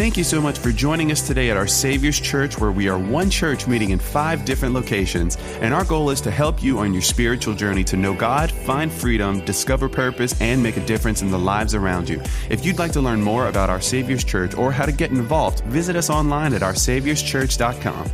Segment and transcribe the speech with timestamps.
[0.00, 2.98] Thank you so much for joining us today at our Savior's Church, where we are
[2.98, 5.36] one church meeting in five different locations.
[5.60, 8.90] And our goal is to help you on your spiritual journey to know God, find
[8.90, 12.18] freedom, discover purpose, and make a difference in the lives around you.
[12.48, 15.60] If you'd like to learn more about our Savior's Church or how to get involved,
[15.64, 18.10] visit us online at oursaviorschurch.com.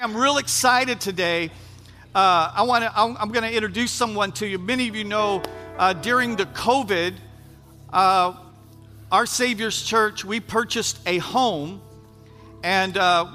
[0.00, 1.52] I'm real excited today.
[2.12, 2.92] Uh, I want to.
[2.92, 4.58] I'm, going to introduce someone to you.
[4.58, 5.44] Many of you know
[5.78, 7.14] uh, during the COVID,
[7.92, 8.32] uh,
[9.12, 11.82] our Savior's Church, we purchased a home,
[12.62, 13.26] and uh,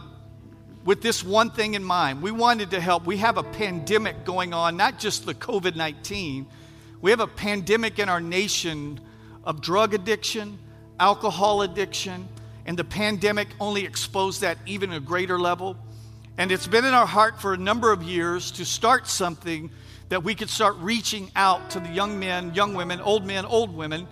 [0.83, 3.05] with this one thing in mind, we wanted to help.
[3.05, 6.47] We have a pandemic going on, not just the COVID 19,
[6.99, 8.99] we have a pandemic in our nation
[9.43, 10.57] of drug addiction,
[10.99, 12.27] alcohol addiction,
[12.65, 15.77] and the pandemic only exposed that even a greater level.
[16.39, 19.69] And it's been in our heart for a number of years to start something
[20.09, 23.75] that we could start reaching out to the young men, young women, old men, old
[23.75, 24.07] women,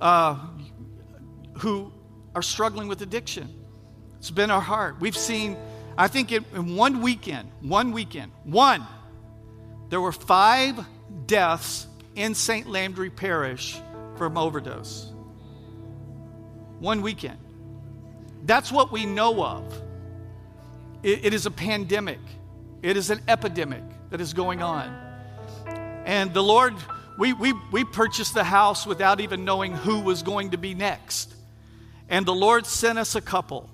[0.00, 0.36] uh,
[1.58, 1.92] who
[2.34, 3.54] are struggling with addiction.
[4.18, 4.96] It's been our heart.
[5.00, 5.56] We've seen,
[5.96, 8.86] I think in, in one weekend, one weekend, one,
[9.88, 10.78] there were five
[11.26, 12.68] deaths in St.
[12.68, 13.80] Landry Parish
[14.16, 15.12] from overdose.
[16.80, 17.38] One weekend.
[18.44, 19.82] That's what we know of.
[21.02, 22.20] it, it is a pandemic,
[22.82, 24.94] it is an epidemic that is going on.
[26.06, 26.74] And the Lord,
[27.18, 31.34] we, we, we purchased the house without even knowing who was going to be next.
[32.08, 33.68] And the Lord sent us a couple.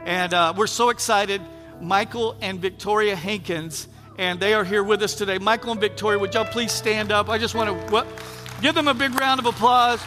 [0.00, 1.40] And uh, we're so excited.
[1.80, 5.38] Michael and Victoria Hankins, and they are here with us today.
[5.38, 7.28] Michael and Victoria, would y'all please stand up?
[7.28, 8.06] I just want to what,
[8.62, 10.00] give them a big round of applause.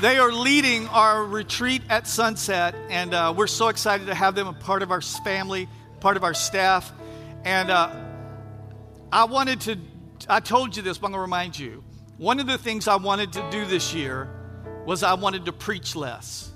[0.00, 4.46] They are leading our retreat at sunset, and uh, we're so excited to have them
[4.48, 5.68] a part of our family,
[6.00, 6.90] part of our staff.
[7.44, 7.94] And uh,
[9.12, 9.76] I wanted to,
[10.28, 11.84] I told you this, but I'm going to remind you.
[12.20, 14.28] One of the things I wanted to do this year
[14.84, 16.52] was I wanted to preach less.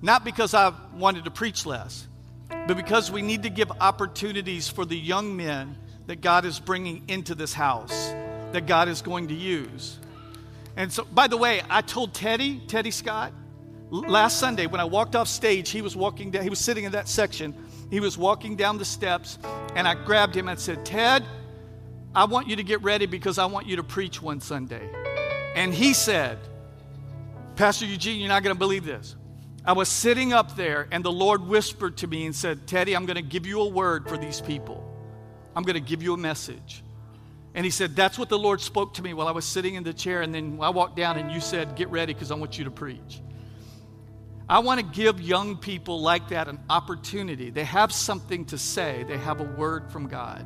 [0.00, 2.08] Not because I wanted to preach less,
[2.48, 7.04] but because we need to give opportunities for the young men that God is bringing
[7.06, 8.14] into this house,
[8.52, 9.98] that God is going to use.
[10.74, 13.34] And so, by the way, I told Teddy, Teddy Scott,
[13.90, 16.92] last Sunday when I walked off stage, he was walking down, he was sitting in
[16.92, 17.54] that section.
[17.90, 19.38] He was walking down the steps,
[19.76, 21.26] and I grabbed him and said, Ted,
[22.16, 24.88] I want you to get ready because I want you to preach one Sunday.
[25.54, 26.38] And he said,
[27.56, 29.14] Pastor Eugene, you're not going to believe this.
[29.64, 33.06] I was sitting up there, and the Lord whispered to me and said, Teddy, I'm
[33.06, 34.84] going to give you a word for these people.
[35.56, 36.82] I'm going to give you a message.
[37.54, 39.84] And he said, That's what the Lord spoke to me while I was sitting in
[39.84, 40.22] the chair.
[40.22, 42.70] And then I walked down, and you said, Get ready because I want you to
[42.70, 43.22] preach.
[44.48, 47.48] I want to give young people like that an opportunity.
[47.48, 50.44] They have something to say, they have a word from God.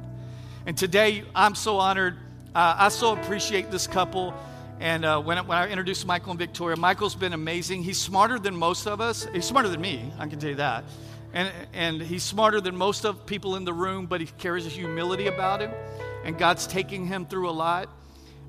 [0.67, 2.17] And today, I'm so honored.
[2.55, 4.35] Uh, I so appreciate this couple.
[4.81, 7.83] And uh, when, when I introduced Michael and Victoria, Michael's been amazing.
[7.83, 9.27] He's smarter than most of us.
[9.33, 10.85] He's smarter than me, I can tell you that.
[11.33, 14.71] And, and he's smarter than most of people in the room, but he carries a
[14.71, 15.73] humility about him.
[16.25, 17.89] And God's taking him through a lot.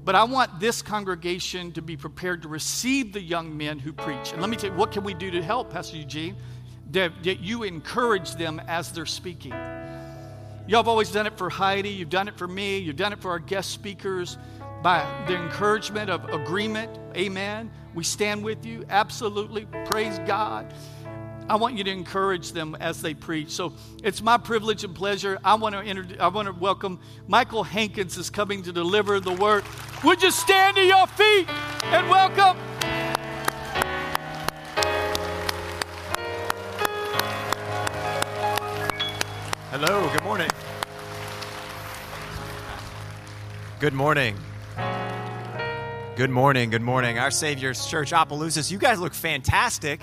[0.06, 4.32] But I want this congregation to be prepared to receive the young men who preach.
[4.32, 6.36] And let me tell you, what can we do to help, Pastor Eugene?
[6.92, 9.52] That, that you encourage them as they're speaking.
[9.52, 13.20] Y'all have always done it for Heidi, you've done it for me, you've done it
[13.20, 14.38] for our guest speakers
[14.82, 16.98] by the encouragement of agreement.
[17.16, 17.72] Amen.
[17.94, 18.86] We stand with you.
[18.90, 19.66] Absolutely.
[19.86, 20.74] Praise God.
[21.50, 23.50] I want you to encourage them as they preach.
[23.50, 23.74] So
[24.04, 25.40] it's my privilege and pleasure.
[25.44, 29.34] I want to introduce, I want to welcome Michael Hankins is coming to deliver the
[29.34, 29.64] word.
[30.04, 31.50] Would you stand to your feet
[31.86, 32.56] and welcome?
[39.72, 40.50] Hello, good morning.
[43.80, 44.36] Good morning.
[46.16, 47.18] Good morning, good morning.
[47.18, 50.02] Our Savior's Church, Opelousas, you guys look fantastic.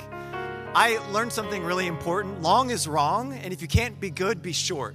[0.74, 2.40] I learned something really important.
[2.40, 4.94] Long is wrong, and if you can't be good, be short.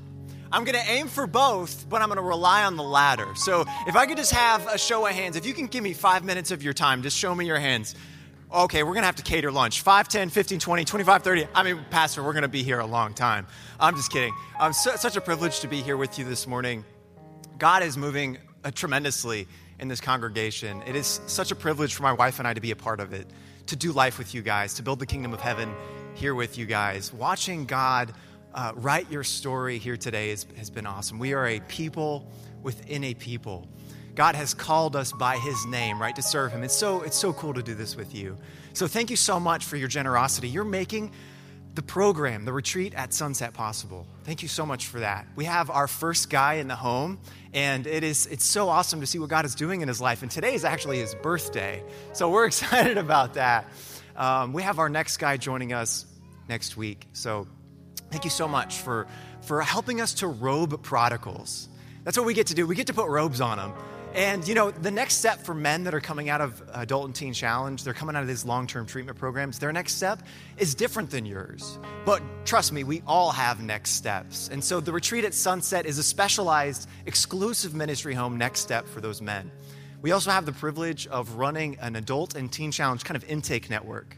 [0.51, 3.27] I'm going to aim for both, but I'm going to rely on the latter.
[3.35, 5.93] So if I could just have a show of hands, if you can give me
[5.93, 7.95] five minutes of your time, just show me your hands.
[8.51, 9.81] Okay, we're going to have to cater lunch.
[9.81, 11.47] 5, 10, 15, 20, 25, 30.
[11.53, 13.47] I mean, Pastor, we're going to be here a long time.
[13.79, 14.33] I'm just kidding.
[14.59, 16.83] Um, so, such a privilege to be here with you this morning.
[17.57, 18.37] God is moving
[18.75, 19.47] tremendously
[19.81, 20.81] in this congregation.
[20.85, 23.13] It is such a privilege for my wife and I to be a part of
[23.13, 23.27] it,
[23.65, 25.73] to do life with you guys, to build the kingdom of heaven
[26.13, 27.11] here with you guys.
[27.11, 28.13] Watching God
[28.53, 31.17] uh, write your story here today is, has been awesome.
[31.17, 32.27] We are a people
[32.61, 33.67] within a people.
[34.13, 36.63] God has called us by his name, right, to serve him.
[36.63, 38.37] It's so, it's so cool to do this with you.
[38.73, 40.47] So thank you so much for your generosity.
[40.47, 41.11] You're making
[41.73, 44.05] the program, the retreat at Sunset possible.
[44.23, 45.25] Thank you so much for that.
[45.35, 47.19] We have our first guy in the home,
[47.53, 50.21] and it is it's so awesome to see what God is doing in his life.
[50.21, 51.83] And today is actually his birthday,
[52.13, 53.65] so we're excited about that.
[54.15, 56.05] Um, we have our next guy joining us
[56.49, 57.07] next week.
[57.13, 57.47] So
[58.09, 59.07] thank you so much for
[59.43, 61.69] for helping us to robe prodigals.
[62.03, 62.67] That's what we get to do.
[62.67, 63.73] We get to put robes on them.
[64.13, 67.15] And you know, the next step for men that are coming out of Adult and
[67.15, 70.21] Teen Challenge, they're coming out of these long term treatment programs, their next step
[70.57, 71.79] is different than yours.
[72.05, 74.49] But trust me, we all have next steps.
[74.49, 78.99] And so the retreat at Sunset is a specialized, exclusive ministry home next step for
[78.99, 79.49] those men.
[80.01, 83.69] We also have the privilege of running an Adult and Teen Challenge kind of intake
[83.69, 84.17] network.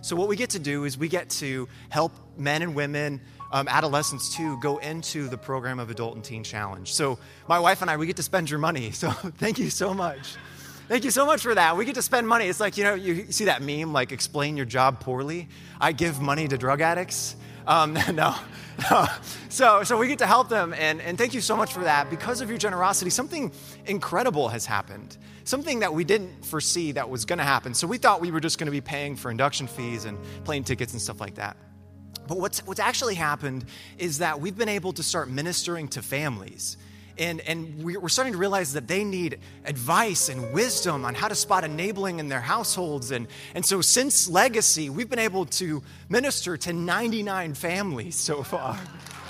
[0.00, 3.20] So, what we get to do is we get to help men and women
[3.56, 6.92] um, adolescents too go into the program of Adult and Teen Challenge.
[6.92, 7.18] So
[7.48, 8.92] my wife and I, we get to spend your money.
[8.96, 10.36] So thank you so much.
[10.88, 11.76] Thank you so much for that.
[11.76, 12.46] We get to spend money.
[12.46, 15.48] It's like, you know, you see that meme, like explain your job poorly.
[15.80, 17.36] I give money to drug addicts.
[17.66, 18.34] Um, no,
[18.90, 19.06] no.
[19.48, 20.74] So, so we get to help them.
[20.74, 22.10] And, and thank you so much for that.
[22.10, 23.52] Because of your generosity, something
[23.86, 25.16] incredible has happened.
[25.44, 27.72] Something that we didn't foresee that was going to happen.
[27.72, 30.62] So we thought we were just going to be paying for induction fees and plane
[30.62, 31.56] tickets and stuff like that.
[32.26, 33.64] But what's, what's actually happened
[33.98, 36.76] is that we've been able to start ministering to families.
[37.18, 41.34] And, and we're starting to realize that they need advice and wisdom on how to
[41.34, 43.10] spot enabling in their households.
[43.10, 48.78] And, and so, since Legacy, we've been able to minister to 99 families so far.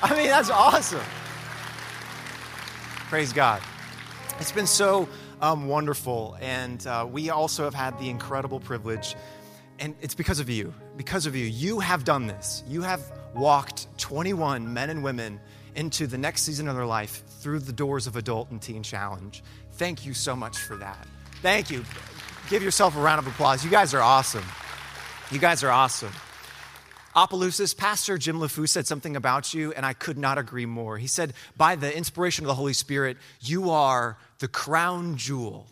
[0.02, 1.04] I mean, that's awesome.
[3.08, 3.62] Praise God.
[4.40, 5.08] It's been so
[5.40, 6.36] um, wonderful.
[6.40, 9.14] And uh, we also have had the incredible privilege
[9.78, 10.72] and it's because of you.
[10.96, 11.44] Because of you.
[11.44, 12.62] You have done this.
[12.68, 13.02] You have
[13.34, 15.40] walked 21 men and women
[15.74, 19.42] into the next season of their life through the doors of Adult and Teen Challenge.
[19.72, 21.06] Thank you so much for that.
[21.42, 21.84] Thank you.
[22.48, 23.64] Give yourself a round of applause.
[23.64, 24.44] You guys are awesome.
[25.30, 26.12] You guys are awesome.
[27.14, 30.98] Opelousas, Pastor Jim LeFou said something about you, and I could not agree more.
[30.98, 35.66] He said, By the inspiration of the Holy Spirit, you are the crown jewel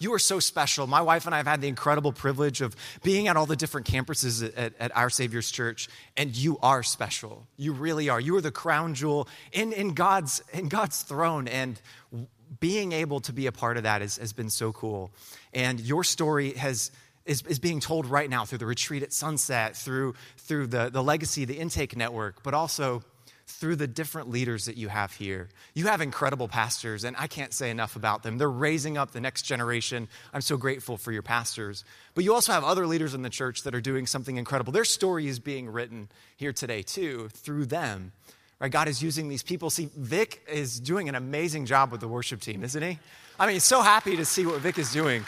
[0.00, 0.88] you are so special.
[0.88, 2.74] My wife and I have had the incredible privilege of
[3.04, 7.46] being at all the different campuses at, at, Our Savior's Church, and you are special.
[7.56, 8.18] You really are.
[8.18, 11.80] You are the crown jewel in, in, God's, in God's throne, and
[12.58, 15.12] being able to be a part of that is, has been so cool.
[15.52, 16.90] And your story has
[17.26, 21.02] is, is being told right now through the retreat at sunset, through, through the, the
[21.02, 23.02] legacy, the intake network, but also
[23.50, 25.48] through the different leaders that you have here.
[25.74, 28.38] You have incredible pastors, and I can't say enough about them.
[28.38, 30.08] They're raising up the next generation.
[30.32, 31.84] I'm so grateful for your pastors.
[32.14, 34.72] But you also have other leaders in the church that are doing something incredible.
[34.72, 38.12] Their story is being written here today, too, through them.
[38.60, 38.70] Right?
[38.70, 39.70] God is using these people.
[39.70, 42.98] See, Vic is doing an amazing job with the worship team, isn't he?
[43.38, 45.24] I mean, so happy to see what Vic is doing.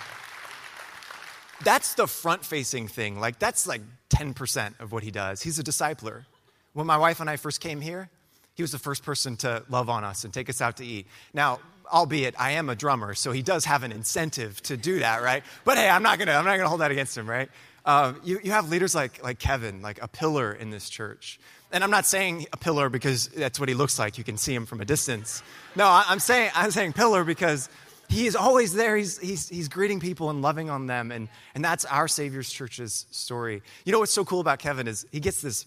[1.65, 3.21] That's the front facing thing.
[3.21, 5.43] Like, that's like 10% of what he does.
[5.43, 6.25] He's a discipler.
[6.73, 8.09] When my wife and I first came here,
[8.55, 11.07] he was the first person to love on us and take us out to eat.
[11.33, 11.61] Now,
[11.91, 15.43] albeit I am a drummer, so he does have an incentive to do that, right?
[15.65, 17.51] But hey, I'm not gonna, I'm not gonna hold that against him, right?
[17.85, 21.41] Um, you, you have leaders like, like Kevin, like a pillar in this church.
[21.73, 24.19] And I'm not saying a pillar because that's what he looks like.
[24.19, 25.43] You can see him from a distance.
[25.75, 27.69] No, I'm saying, I'm saying pillar because
[28.09, 28.97] he is always there.
[28.97, 31.11] He's, he's, he's greeting people and loving on them.
[31.11, 33.63] And, and that's our Savior's Church's story.
[33.85, 35.67] You know what's so cool about Kevin is he gets this uh,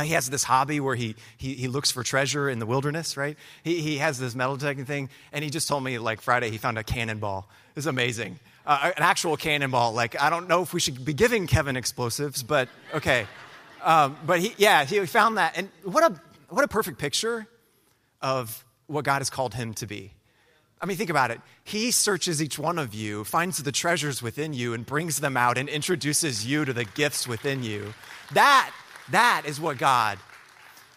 [0.00, 3.36] he has this hobby where he, he, he, looks for treasure in the wilderness, right?
[3.62, 6.56] He, he has this metal detecting thing, and he just told me, like, Friday he
[6.56, 7.48] found a cannonball.
[7.76, 8.38] It's amazing.
[8.66, 9.92] Uh, an actual cannonball.
[9.92, 13.26] Like, I don't know if we should be giving Kevin explosives, but okay.
[13.82, 15.56] Um, but he, yeah, he found that.
[15.56, 17.46] And what a, what a perfect picture
[18.22, 20.12] of what God has called him to be.
[20.80, 21.40] I mean, think about it.
[21.62, 25.56] He searches each one of you, finds the treasures within you, and brings them out
[25.56, 27.94] and introduces you to the gifts within you.
[28.32, 28.72] That
[29.12, 30.18] that is what God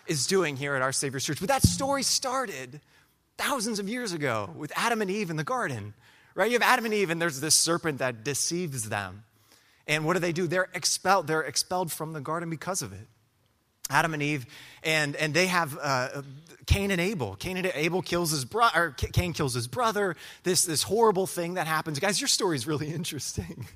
[0.08, 1.40] is doing here at our Savior's Church.
[1.40, 2.82] But that story started
[3.38, 5.94] thousands of years ago with Adam and Eve in the garden,
[6.36, 6.50] right?
[6.50, 9.24] You have Adam and Eve, and there's this serpent that deceives them.
[9.88, 10.48] And what do they do?
[10.48, 11.28] They're expelled.
[11.28, 13.08] They're expelled from the garden because of it.
[13.90, 14.46] Adam and Eve,
[14.84, 16.22] and, and they have uh,
[16.66, 17.36] Cain and Abel.
[17.36, 20.16] Cain and Abel kills his brother, Cain kills his brother.
[20.44, 22.00] This, this horrible thing that happens.
[22.00, 23.68] Guys, your story is really interesting.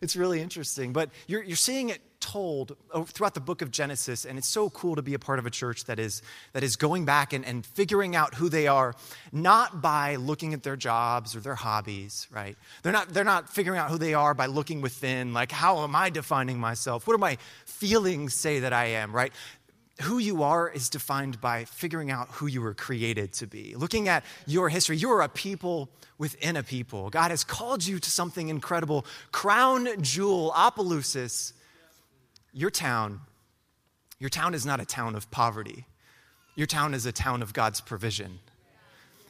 [0.00, 0.92] It's really interesting.
[0.92, 2.76] But you're, you're seeing it told
[3.06, 5.50] throughout the book of Genesis, and it's so cool to be a part of a
[5.50, 6.22] church that is,
[6.54, 8.94] that is going back and, and figuring out who they are,
[9.32, 12.56] not by looking at their jobs or their hobbies, right?
[12.82, 15.94] They're not, they're not figuring out who they are by looking within, like, how am
[15.94, 17.06] I defining myself?
[17.06, 19.32] What do my feelings say that I am, right?
[20.02, 23.74] Who you are is defined by figuring out who you were created to be.
[23.76, 25.88] Looking at your history, you are a people
[26.18, 27.10] within a people.
[27.10, 29.06] God has called you to something incredible.
[29.32, 31.52] Crown jewel, Opelousas,
[32.52, 33.20] your town
[34.18, 35.84] Your town is not a town of poverty,
[36.54, 38.38] your town is a town of God's provision.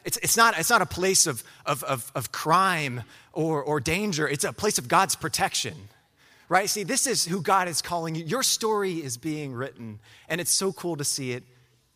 [0.05, 4.29] It's, it's, not, it's not a place of, of, of, of crime or, or danger,
[4.29, 5.75] it's a place of God's protection
[6.49, 6.69] right?
[6.69, 8.25] See, this is who God is calling you.
[8.25, 9.99] Your story is being written,
[10.29, 11.45] and it's so cool to see it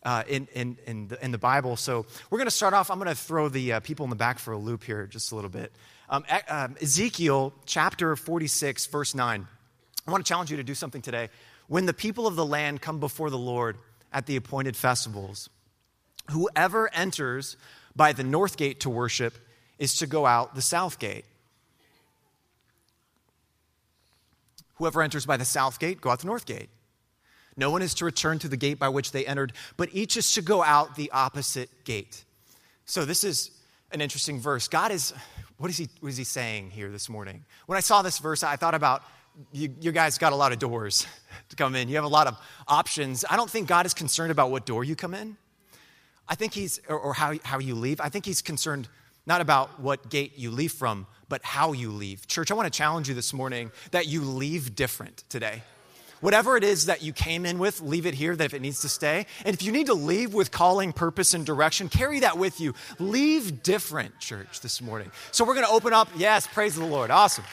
[0.03, 1.77] uh, in, in, in, the, in the Bible.
[1.77, 2.91] So we're going to start off.
[2.91, 5.33] I'm going to throw the uh, people in the back for a loop here just
[5.33, 5.73] a little bit.
[6.09, 9.47] Um, um, Ezekiel chapter 46, verse 9.
[10.07, 11.29] I want to challenge you to do something today.
[11.69, 13.77] When the people of the land come before the Lord
[14.13, 15.49] at the appointed festivals,
[16.31, 17.57] whoever enters
[17.95, 19.35] by the north gate to worship
[19.79, 21.25] is to go out the south gate.
[24.81, 26.71] Whoever enters by the south gate, go out the north gate.
[27.55, 30.33] No one is to return to the gate by which they entered, but each is
[30.33, 32.25] to go out the opposite gate.
[32.87, 33.51] So this is
[33.93, 34.69] an interesting verse.
[34.69, 35.13] God is,
[35.59, 37.45] what is he, what is he saying here this morning?
[37.67, 39.03] When I saw this verse, I thought about
[39.53, 41.07] you, you guys got a lot of doors
[41.51, 41.91] to come in.
[41.91, 43.23] You have a lot of options.
[43.29, 45.37] I don't think God is concerned about what door you come in.
[46.27, 48.01] I think he's, or, or how, how you leave.
[48.01, 48.89] I think he's concerned
[49.27, 52.27] not about what gate you leave from, but how you leave.
[52.27, 55.63] Church, I want to challenge you this morning that you leave different today.
[56.21, 58.83] Whatever it is that you came in with, leave it here that if it needs
[58.83, 59.25] to stay.
[59.47, 62.75] And if you need to leave with calling, purpose, and direction, carry that with you.
[62.99, 65.11] Leave different, church, this morning.
[65.31, 66.11] So we're going to open up.
[66.17, 67.11] Yes, praise the Lord.
[67.11, 67.45] Awesome.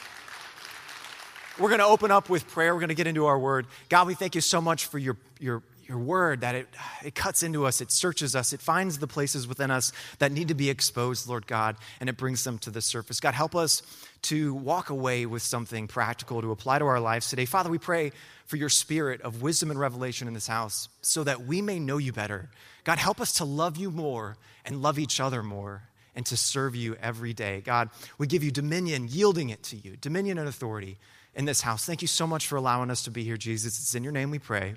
[1.58, 2.74] We're going to open up with prayer.
[2.74, 3.66] We're going to get into our word.
[3.88, 6.68] God, we thank you so much for your, your, your word that it,
[7.02, 10.48] it cuts into us, it searches us, it finds the places within us that need
[10.48, 13.20] to be exposed, Lord God, and it brings them to the surface.
[13.20, 13.82] God, help us
[14.22, 17.46] to walk away with something practical to apply to our lives today.
[17.46, 18.12] Father, we pray
[18.44, 21.98] for your spirit of wisdom and revelation in this house so that we may know
[21.98, 22.50] you better.
[22.84, 25.82] God, help us to love you more and love each other more
[26.14, 27.62] and to serve you every day.
[27.62, 30.98] God, we give you dominion, yielding it to you, dominion and authority
[31.34, 31.86] in this house.
[31.86, 33.78] Thank you so much for allowing us to be here, Jesus.
[33.78, 34.74] It's in your name we pray.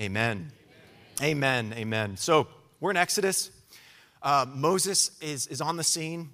[0.00, 0.52] Amen.
[1.20, 1.74] Amen.
[1.76, 2.16] Amen.
[2.16, 2.46] So
[2.78, 3.50] we're in Exodus.
[4.22, 6.30] Uh, Moses is, is on the scene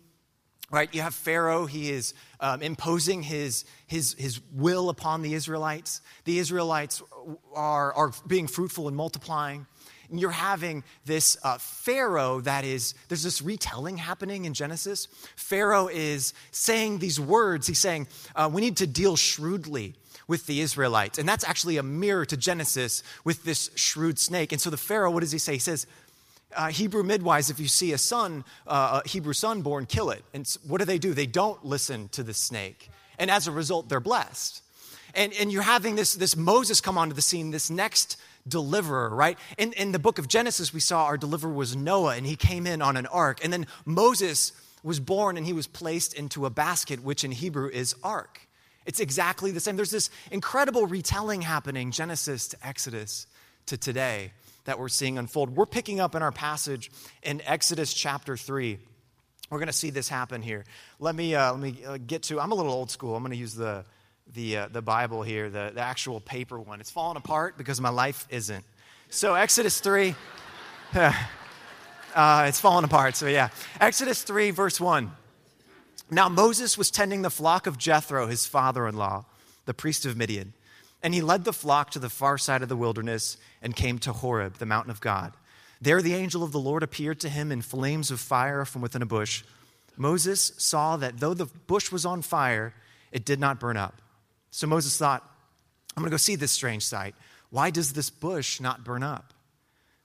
[0.71, 6.01] right you have pharaoh he is um, imposing his, his, his will upon the israelites
[6.25, 7.03] the israelites
[7.55, 9.67] are, are being fruitful and multiplying
[10.11, 15.07] and you're having this uh, pharaoh that is there's this retelling happening in genesis
[15.37, 19.95] pharaoh is saying these words he's saying uh, we need to deal shrewdly
[20.27, 24.61] with the israelites and that's actually a mirror to genesis with this shrewd snake and
[24.61, 25.87] so the pharaoh what does he say he says
[26.57, 30.25] uh, Hebrew midwives, if you see a son, uh, a Hebrew son born, kill it.
[30.33, 31.13] And what do they do?
[31.13, 32.91] They don't listen to the snake.
[33.19, 34.63] And as a result, they're blessed.
[35.15, 38.17] And, and you're having this, this Moses come onto the scene, this next
[38.47, 39.39] deliverer, right?
[39.57, 42.67] In, in the book of Genesis, we saw our deliverer was Noah, and he came
[42.67, 43.41] in on an ark.
[43.43, 44.53] And then Moses
[44.83, 48.44] was born, and he was placed into a basket, which in Hebrew is ark.
[48.87, 49.77] It's exactly the same.
[49.77, 53.27] There's this incredible retelling happening, Genesis to Exodus
[53.67, 54.33] to today
[54.65, 55.57] that we're seeing unfold.
[55.57, 56.91] We're picking up in our passage
[57.23, 58.79] in Exodus chapter 3.
[59.51, 60.65] We're going to see this happen here.
[60.99, 63.15] Let me, uh, let me uh, get to, I'm a little old school.
[63.15, 63.85] I'm going to use the,
[64.35, 66.81] the, uh, the Bible here, the, the actual paper one.
[66.81, 68.65] It's falling apart because my life isn't.
[69.11, 70.15] So, Exodus 3,
[70.95, 71.13] uh,
[72.49, 73.17] it's falling apart.
[73.17, 73.51] So, yeah.
[73.81, 75.11] Exodus 3, verse 1.
[76.11, 79.25] Now, Moses was tending the flock of Jethro, his father in law,
[79.65, 80.53] the priest of Midian.
[81.03, 84.13] And he led the flock to the far side of the wilderness and came to
[84.13, 85.35] Horeb, the mountain of God.
[85.81, 89.03] There the angel of the Lord appeared to him in flames of fire from within
[89.03, 89.45] a bush.
[89.97, 92.75] Moses saw that though the bush was on fire,
[93.13, 94.01] it did not burn up.
[94.51, 95.23] So Moses thought,
[95.97, 97.15] I'm going to go see this strange sight.
[97.51, 99.35] Why does this bush not burn up?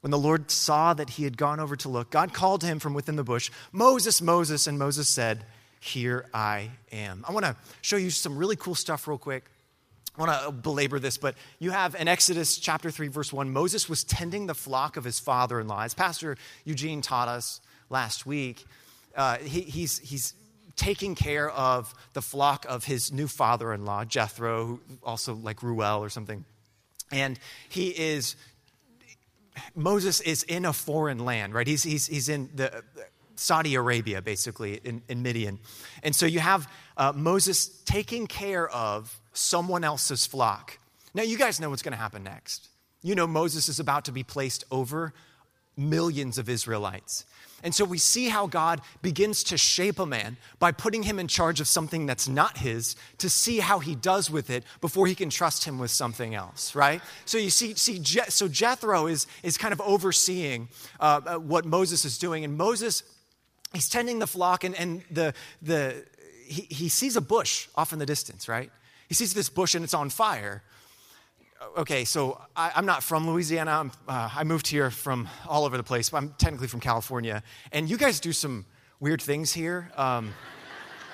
[0.02, 2.80] When the Lord saw that he had gone over to look, God called to him
[2.80, 5.46] from within the bush, Moses, Moses, and Moses said,
[5.80, 7.24] Here I am.
[7.28, 9.46] I want to show you some really cool stuff, real quick.
[10.18, 13.88] I want to belabor this, but you have in Exodus chapter 3, verse 1, Moses
[13.88, 15.84] was tending the flock of his father in law.
[15.84, 18.66] As Pastor Eugene taught us last week,
[19.16, 20.34] uh, he, he's, he's
[20.76, 26.04] taking care of the flock of his new father in law, Jethro, also like Reuel
[26.04, 26.44] or something.
[27.12, 28.36] And he is,
[29.76, 31.68] Moses is in a foreign land, right?
[31.68, 32.84] He's, he's, he's in the
[33.40, 35.60] Saudi Arabia, basically, in, in Midian.
[36.04, 40.78] And so you have uh, Moses taking care of someone else's flock.
[41.14, 42.68] Now, you guys know what's going to happen next.
[43.02, 45.14] You know, Moses is about to be placed over
[45.78, 47.26] millions of Israelites.
[47.64, 51.28] And so we see how God begins to shape a man by putting him in
[51.28, 55.16] charge of something that's not his to see how he does with it before he
[55.16, 57.02] can trust him with something else, right?
[57.26, 60.70] So you see, see so Jethro is, is kind of overseeing
[61.00, 62.44] uh, uh, what Moses is doing.
[62.44, 63.04] And Moses,
[63.74, 66.06] he's tending the flock, and, and the, the,
[66.46, 68.72] he, he sees a bush off in the distance, right?
[69.08, 70.62] He sees this bush and it's on fire.
[71.78, 73.92] okay, so I, am not from Louisiana.
[74.08, 77.44] Uh, i moved here from all over the place, but I'm technically from California.
[77.72, 78.66] And you guys do some
[79.00, 79.92] weird things here.
[79.98, 80.34] Um,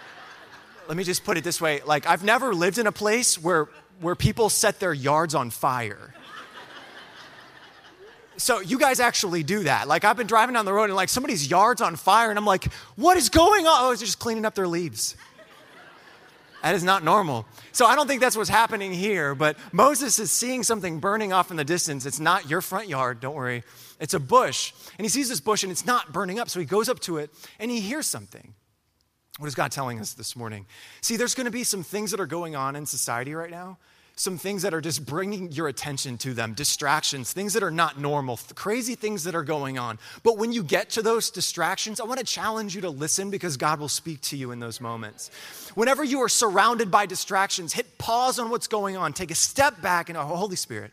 [0.88, 3.70] let me just put it this way like, I've never lived in a place where,
[4.02, 6.14] where people set their yards on fire.
[8.38, 9.88] So you guys actually do that.
[9.88, 12.46] Like I've been driving down the road and like somebody's yard's on fire and I'm
[12.46, 13.78] like, what is going on?
[13.84, 15.16] Oh, they're just cleaning up their leaves.
[16.62, 17.46] That is not normal.
[17.74, 21.52] So I don't think that's what's happening here, but Moses is seeing something burning off
[21.52, 22.08] in the distance.
[22.08, 23.64] It's not your front yard, don't worry.
[24.00, 24.74] It's a bush.
[24.98, 26.50] And he sees this bush and it's not burning up.
[26.50, 28.56] So he goes up to it and he hears something.
[29.38, 30.66] What is God telling us this morning?
[31.02, 33.78] See, there's going to be some things that are going on in society right now
[34.18, 38.00] some things that are just bringing your attention to them, distractions, things that are not
[38.00, 40.00] normal, crazy things that are going on.
[40.24, 43.58] But when you get to those distractions, I want to challenge you to listen because
[43.58, 45.30] God will speak to you in those moments.
[45.76, 49.82] Whenever you are surrounded by distractions, hit pause on what's going on, take a step
[49.82, 50.92] back, and oh, Holy Spirit,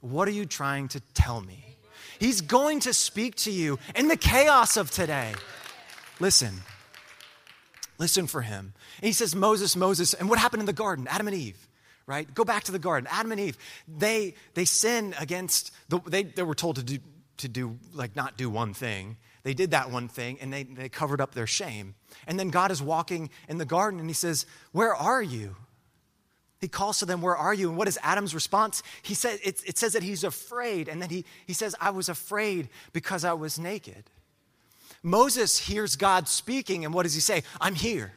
[0.00, 1.62] what are you trying to tell me?
[2.18, 5.34] He's going to speak to you in the chaos of today.
[6.20, 6.54] Listen.
[7.98, 8.72] Listen for him.
[9.02, 10.14] And he says, Moses, Moses.
[10.14, 11.06] And what happened in the garden?
[11.10, 11.66] Adam and Eve
[12.06, 12.32] right?
[12.34, 13.08] Go back to the garden.
[13.10, 13.58] Adam and Eve,
[13.88, 16.98] they, they sin against, the, they, they were told to do,
[17.38, 19.16] to do, like, not do one thing.
[19.42, 21.94] They did that one thing and they, they covered up their shame.
[22.26, 25.54] And then God is walking in the garden and he says, Where are you?
[26.60, 27.68] He calls to them, Where are you?
[27.68, 28.82] And what is Adam's response?
[29.02, 30.88] He says, it, it says that he's afraid.
[30.88, 34.04] And then he, he says, I was afraid because I was naked.
[35.02, 37.44] Moses hears God speaking, and what does he say?
[37.60, 38.12] I'm here.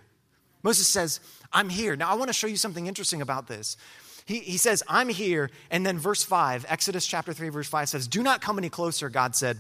[0.64, 1.20] Moses says,
[1.52, 1.96] I'm here.
[1.96, 3.78] Now, I want to show you something interesting about this.
[4.26, 5.50] He, he says, I'm here.
[5.72, 9.10] And then verse 5, Exodus chapter 3, verse 5 says, Do not come any closer,
[9.10, 9.60] God said.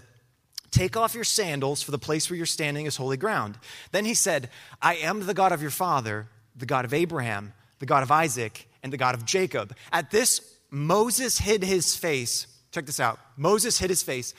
[0.72, 3.58] Take off your sandals, for the place where you're standing is holy ground.
[3.92, 4.50] Then he said,
[4.82, 8.68] I am the God of your father, the God of Abraham, the God of Isaac,
[8.84, 9.76] and the God of Jacob.
[9.92, 12.46] At this, Moses hid his face.
[12.72, 13.20] Check this out.
[13.36, 14.36] Moses hid his face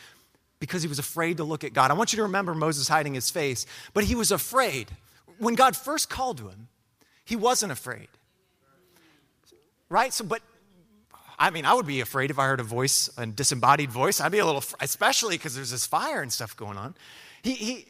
[0.60, 1.90] because he was afraid to look at God.
[1.90, 4.88] I want you to remember Moses hiding his face, but he was afraid.
[5.40, 6.68] When God first called to him,
[7.24, 8.08] he wasn't afraid.
[9.88, 10.12] Right?
[10.12, 10.42] So, but
[11.38, 14.20] I mean, I would be afraid if I heard a voice, a disembodied voice.
[14.20, 16.94] I'd be a little, especially because there's this fire and stuff going on.
[17.42, 17.86] He, he,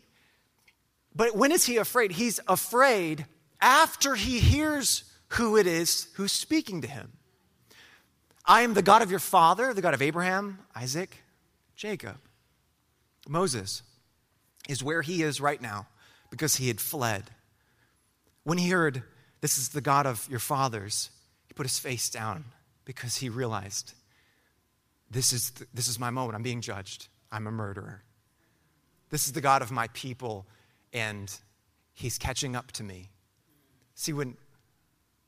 [1.15, 2.13] but when is he afraid?
[2.13, 3.27] He's afraid
[3.61, 7.11] after he hears who it is who's speaking to him.
[8.47, 11.19] I am the God of your father, the God of Abraham, Isaac,
[11.75, 12.17] Jacob.
[13.29, 13.83] Moses
[14.69, 15.89] is where he is right now
[16.31, 17.25] because he had fled.
[18.45, 19.03] When he heard
[19.41, 21.11] this is the God of your fathers.
[21.47, 22.45] He put his face down
[22.85, 23.95] because he realized
[25.11, 26.37] this is, the, this is my moment.
[26.37, 27.09] I'm being judged.
[27.33, 28.03] I'm a murderer.
[29.09, 30.47] This is the God of my people,
[30.93, 31.35] and
[31.95, 33.11] he's catching up to me.
[33.95, 34.37] See, when,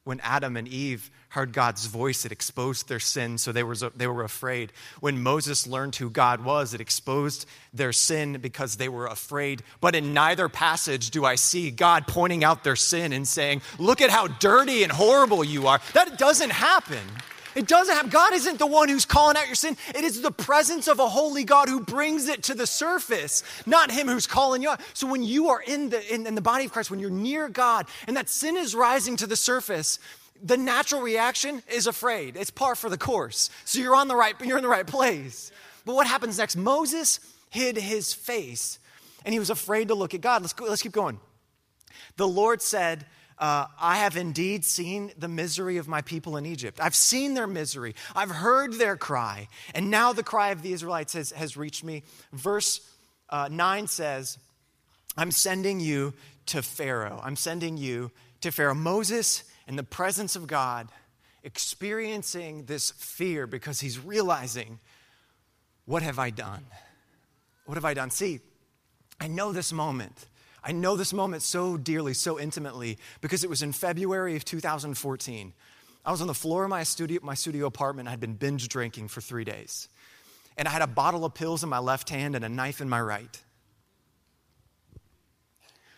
[0.04, 4.06] when Adam and Eve heard God's voice, it exposed their sin, so they were, they
[4.06, 4.72] were afraid.
[5.00, 9.62] When Moses learned who God was, it exposed their sin because they were afraid.
[9.80, 14.00] But in neither passage do I see God pointing out their sin and saying, Look
[14.00, 15.80] at how dirty and horrible you are.
[15.94, 17.00] That doesn't happen.
[17.54, 19.76] It doesn't have, God isn't the one who's calling out your sin.
[19.94, 23.90] It is the presence of a holy God who brings it to the surface, not
[23.90, 24.80] Him who's calling you out.
[24.94, 27.48] So when you are in the, in, in the body of Christ, when you're near
[27.48, 29.98] God and that sin is rising to the surface,
[30.42, 32.36] the natural reaction is afraid.
[32.36, 33.50] It's par for the course.
[33.64, 35.52] So you're on the right, you're in the right place.
[35.84, 36.56] But what happens next?
[36.56, 38.78] Moses hid his face
[39.24, 40.42] and he was afraid to look at God.
[40.42, 41.20] Let's, go, let's keep going.
[42.16, 43.06] The Lord said,
[43.42, 46.78] uh, I have indeed seen the misery of my people in Egypt.
[46.80, 47.96] I've seen their misery.
[48.14, 49.48] I've heard their cry.
[49.74, 52.04] And now the cry of the Israelites has, has reached me.
[52.32, 52.80] Verse
[53.30, 54.38] uh, 9 says,
[55.16, 56.14] I'm sending you
[56.46, 57.20] to Pharaoh.
[57.20, 58.76] I'm sending you to Pharaoh.
[58.76, 60.88] Moses, in the presence of God,
[61.42, 64.78] experiencing this fear because he's realizing,
[65.84, 66.64] what have I done?
[67.66, 68.10] What have I done?
[68.10, 68.38] See,
[69.20, 70.26] I know this moment
[70.64, 75.52] I know this moment so dearly, so intimately, because it was in February of 2014.
[76.04, 78.08] I was on the floor of my studio, my studio apartment.
[78.08, 79.88] I'd been binge drinking for three days.
[80.56, 82.88] And I had a bottle of pills in my left hand and a knife in
[82.88, 83.42] my right.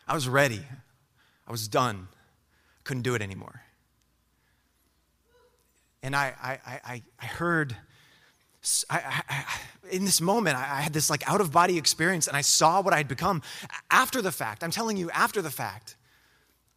[0.06, 0.62] I was ready.
[1.46, 2.08] I was done.
[2.84, 3.62] Couldn't do it anymore.
[6.02, 7.74] And I, I, I, I heard
[8.88, 9.44] I, I,
[9.90, 12.94] in this moment, I had this like out of body experience and I saw what
[12.94, 13.42] I had become
[13.90, 14.64] after the fact.
[14.64, 15.96] I'm telling you, after the fact,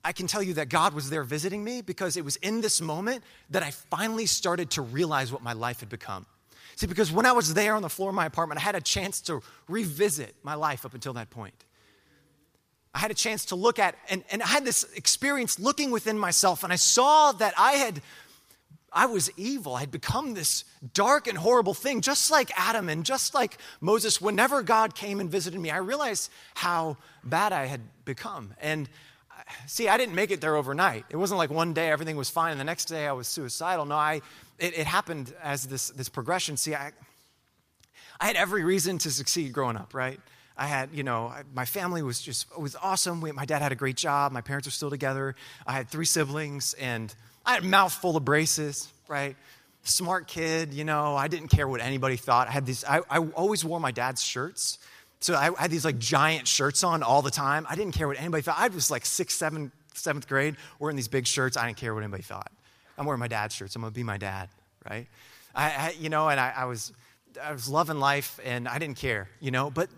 [0.04, 2.82] I can tell you that God was there visiting me because it was in this
[2.82, 6.26] moment that I finally started to realize what my life had become.
[6.76, 8.82] See, because when I was there on the floor of my apartment, I had a
[8.82, 11.66] chance to revisit my life up until that point.
[12.94, 16.18] I had a chance to look at, and, and I had this experience looking within
[16.18, 18.02] myself, and I saw that I had
[18.92, 19.76] I was evil.
[19.76, 24.22] I had become this dark and horrible thing, just like Adam and just like Moses.
[24.22, 28.54] Whenever God came and visited me, I realized how bad I had become.
[28.62, 28.90] And
[29.30, 31.06] uh, see, I didn't make it there overnight.
[31.10, 33.86] It wasn't like one day everything was fine and the next day I was suicidal.
[33.86, 34.22] No, I,
[34.58, 36.56] it, it happened as this, this progression.
[36.56, 36.92] See, I,
[38.20, 40.20] I had every reason to succeed growing up, right?
[40.58, 43.22] I had, you know, my family was just was awesome.
[43.22, 44.32] We, my dad had a great job.
[44.32, 45.36] My parents were still together.
[45.68, 47.14] I had three siblings, and
[47.48, 49.38] I had a mouth full of braces, right?
[49.84, 51.16] Smart kid, you know.
[51.16, 52.50] I didn't care what anybody thought.
[52.50, 52.84] I had these.
[52.84, 54.80] I, I always wore my dad's shirts,
[55.22, 57.66] so I had these like giant shirts on all the time.
[57.70, 58.58] I didn't care what anybody thought.
[58.60, 61.56] I was like sixth, seventh, seventh grade, wearing these big shirts.
[61.56, 62.52] I didn't care what anybody thought.
[62.98, 63.78] I'm wearing my dad's shirts.
[63.78, 64.50] I'm gonna be my dad,
[64.90, 65.08] right?
[65.56, 66.92] I, I you know, and I, I was
[67.42, 69.90] I was loving life and I didn't care, you know, but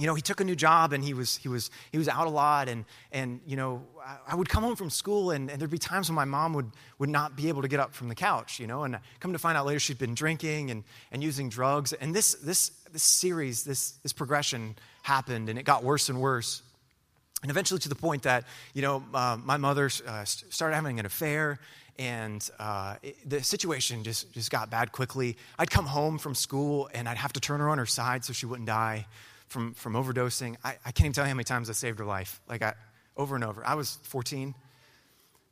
[0.00, 2.26] you know, he took a new job and he was, he was, he was out
[2.26, 2.70] a lot.
[2.70, 3.82] And, and you know,
[4.26, 6.70] I, would come home from school and, and, there'd be times when my mom would,
[6.98, 9.38] would not be able to get up from the couch, you know, and come to
[9.38, 11.92] find out later she'd been drinking and, and using drugs.
[11.92, 16.62] And this, this, this series, this, this progression happened and it got worse and worse.
[17.42, 21.04] And eventually to the point that, you know, uh, my mother uh, started having an
[21.04, 21.58] affair
[21.98, 25.36] and uh, it, the situation just, just got bad quickly.
[25.58, 28.32] I'd come home from school and I'd have to turn her on her side so
[28.32, 29.04] she wouldn't die
[29.50, 30.56] from, from overdosing.
[30.64, 32.72] I, I can't even tell you how many times I saved her life, like I,
[33.16, 33.66] over and over.
[33.66, 34.54] I was 14,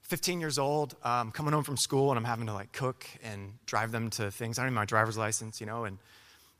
[0.03, 3.53] 15 years old, um, coming home from school, and I'm having to like cook and
[3.67, 4.59] drive them to things.
[4.59, 5.99] I don't even have my driver's license, you know, and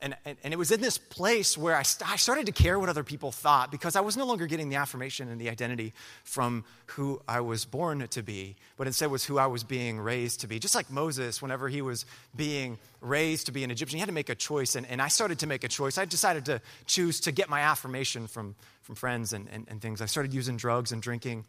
[0.01, 2.79] and, and, and, it was in this place where I, st- I started to care
[2.79, 5.93] what other people thought because I was no longer getting the affirmation and the identity
[6.23, 10.39] from who I was born to be, but instead was who I was being raised
[10.41, 10.57] to be.
[10.57, 14.13] Just like Moses, whenever he was being raised to be an Egyptian, he had to
[14.13, 14.75] make a choice.
[14.75, 15.97] And, and I started to make a choice.
[15.97, 20.01] I decided to choose to get my affirmation from, from friends and, and, and things.
[20.01, 21.43] I started using drugs and drinking.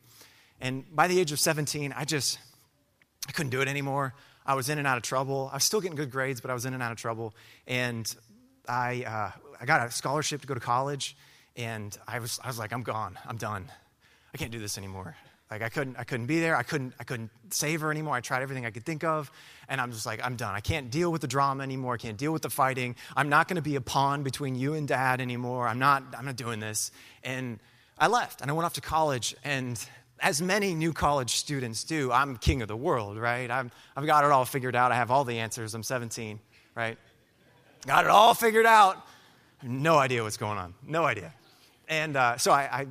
[0.60, 2.38] And by the age of 17, I just,
[3.28, 4.12] I couldn't do it anymore.
[4.44, 5.48] I was in and out of trouble.
[5.52, 7.34] I was still getting good grades, but I was in and out of trouble.
[7.68, 8.12] And
[8.68, 11.16] I, uh, I got a scholarship to go to college,
[11.56, 13.18] and I was, I was like, I'm gone.
[13.26, 13.70] I'm done.
[14.32, 15.16] I can't do this anymore.
[15.50, 16.54] Like I couldn't, I couldn't be there.
[16.56, 18.14] I couldn't, I couldn't save her anymore.
[18.14, 19.32] I tried everything I could think of,
[19.68, 20.54] and I'm just like, I'm done.
[20.54, 21.94] I can't deal with the drama anymore.
[21.94, 22.94] I can't deal with the fighting.
[23.16, 25.66] I'm not going to be a pawn between you and dad anymore.
[25.66, 26.92] I'm not, I'm not doing this.
[27.24, 27.58] And
[27.98, 29.84] I left, and I went off to college, and
[30.20, 33.50] as many new college students do, I'm king of the world, right?
[33.50, 34.92] I'm, I've got it all figured out.
[34.92, 35.74] I have all the answers.
[35.74, 36.38] I'm 17,
[36.76, 36.96] right?
[37.86, 39.06] Got it all figured out.
[39.62, 40.74] No idea what's going on.
[40.86, 41.32] No idea.
[41.88, 42.86] And uh, so I, I,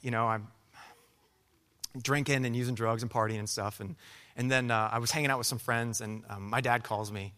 [0.00, 0.48] you know, I'm
[2.00, 3.80] drinking and using drugs and partying and stuff.
[3.80, 3.96] And,
[4.36, 7.10] and then uh, I was hanging out with some friends, and um, my dad calls
[7.10, 7.34] me.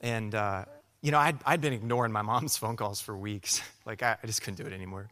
[0.00, 0.66] And, uh,
[1.00, 3.62] you know, I'd, I'd been ignoring my mom's phone calls for weeks.
[3.86, 5.08] like, I, I just couldn't do it anymore.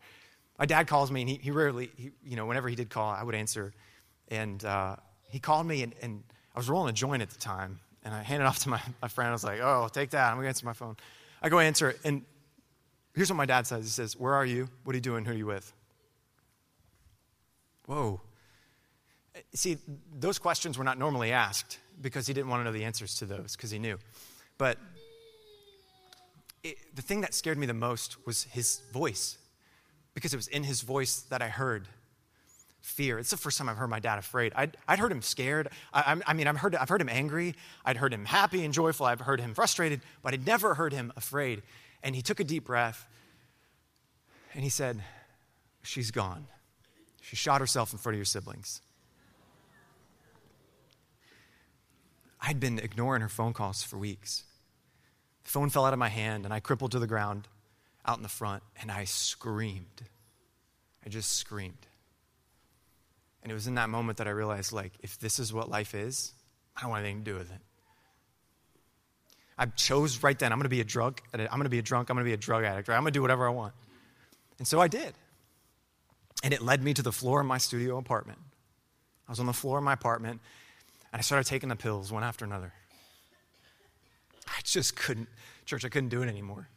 [0.59, 3.11] My dad calls me, and he, he rarely, he, you know, whenever he did call,
[3.11, 3.73] I would answer.
[4.29, 4.97] And uh,
[5.29, 6.23] he called me, and, and
[6.55, 7.81] I was rolling a joint at the time.
[8.05, 9.29] And I handed off to my, my friend.
[9.29, 10.29] I was like, oh, take that.
[10.29, 10.97] I'm going to answer my phone.
[11.43, 12.23] I go answer it, and
[13.15, 14.69] here's what my dad says He says, Where are you?
[14.85, 15.25] What are you doing?
[15.25, 15.73] Who are you with?
[17.87, 18.21] Whoa.
[19.55, 19.79] See,
[20.19, 23.27] those questions were not normally asked because he didn't want to know the answers to
[23.27, 23.99] those because he knew.
[24.57, 24.79] But
[26.63, 29.39] it, the thing that scared me the most was his voice
[30.15, 31.89] because it was in his voice that I heard
[32.83, 33.19] fear.
[33.19, 34.53] It's the first time I've heard my dad afraid.
[34.55, 35.69] I'd, I'd heard him scared.
[35.95, 37.55] I, I mean, I've heard, I've heard him angry.
[37.85, 39.07] I'd heard him happy and joyful.
[39.07, 41.63] I've heard him frustrated, but I'd never heard him afraid.
[42.03, 43.07] And he took a deep breath
[44.53, 45.03] and he said,
[45.85, 46.47] She's gone.
[47.21, 48.83] She shot herself in front of your siblings.
[52.41, 54.45] I'd been ignoring her phone calls for weeks.
[55.45, 57.49] The phone fell out of my hand and I crippled to the ground
[58.05, 60.03] out in the front and I screamed.
[61.05, 61.87] I just screamed.
[63.43, 65.95] And it was in that moment that I realized, like, if this is what life
[65.95, 66.33] is,
[66.77, 67.61] I don't want anything to do with it.
[69.59, 71.23] I chose right then, I'm going to be a drunk.
[71.33, 72.09] I'm going to be a drunk.
[72.09, 72.89] I'm going to be a drug addict.
[72.89, 72.97] Right?
[72.97, 73.75] I'm going to do whatever I want.
[74.59, 75.15] And so I did.
[76.43, 78.39] And it led me to the floor of my studio apartment.
[79.29, 80.41] I was on the floor of my apartment,
[81.13, 82.73] and I started taking the pills one after another.
[84.49, 85.29] I just couldn't,
[85.65, 86.69] church, I couldn't do it anymore.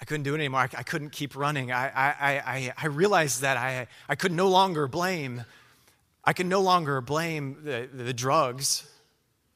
[0.00, 0.60] I couldn't do it anymore.
[0.60, 1.72] I, I couldn't keep running.
[1.72, 5.44] I, I, I, I realized that I, I could no longer blame,
[6.24, 8.90] I could no longer blame the, the drugs.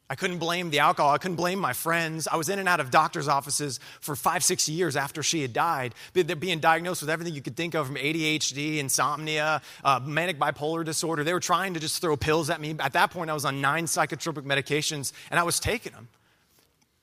[0.09, 1.13] I couldn't blame the alcohol.
[1.15, 2.27] I couldn't blame my friends.
[2.27, 5.53] I was in and out of doctor's offices for five, six years after she had
[5.53, 5.95] died.
[6.13, 11.23] Being diagnosed with everything you could think of from ADHD, insomnia, uh, manic bipolar disorder.
[11.23, 12.75] They were trying to just throw pills at me.
[12.81, 16.09] At that point, I was on nine psychotropic medications, and I was taking them,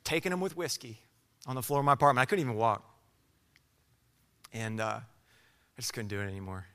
[0.03, 0.99] taking them with whiskey
[1.45, 2.23] on the floor of my apartment.
[2.23, 2.96] I couldn't even walk.
[4.57, 6.65] And uh, I just couldn't do it anymore.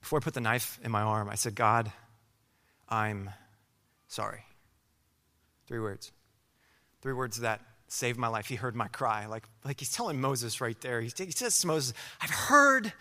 [0.00, 1.92] Before I put the knife in my arm, I said, God,
[2.88, 3.28] I'm
[4.06, 4.40] sorry.
[5.66, 6.12] Three words.
[7.02, 8.46] Three words that saved my life.
[8.46, 9.26] He heard my cry.
[9.26, 11.02] Like, like he's telling Moses right there.
[11.02, 12.94] He, he says to Moses, I've heard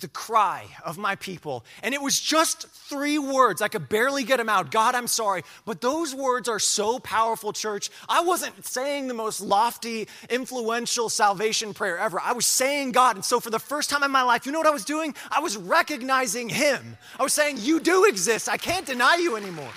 [0.00, 1.64] the cry of my people.
[1.82, 3.62] And it was just three words.
[3.62, 4.70] I could barely get them out.
[4.70, 5.42] God, I'm sorry.
[5.64, 7.90] But those words are so powerful, church.
[8.08, 12.20] I wasn't saying the most lofty, influential salvation prayer ever.
[12.20, 13.16] I was saying God.
[13.16, 15.14] And so for the first time in my life, you know what I was doing?
[15.30, 16.96] I was recognizing Him.
[17.18, 18.48] I was saying, You do exist.
[18.48, 19.72] I can't deny you anymore.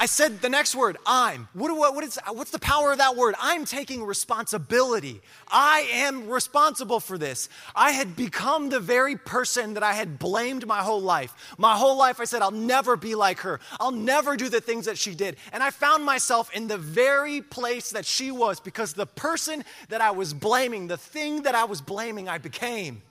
[0.00, 1.48] I said the next word, I'm.
[1.54, 3.34] What, what, what is, what's the power of that word?
[3.40, 5.20] I'm taking responsibility.
[5.48, 7.48] I am responsible for this.
[7.74, 11.54] I had become the very person that I had blamed my whole life.
[11.58, 13.58] My whole life, I said, I'll never be like her.
[13.80, 15.36] I'll never do the things that she did.
[15.52, 20.00] And I found myself in the very place that she was because the person that
[20.00, 23.02] I was blaming, the thing that I was blaming, I became.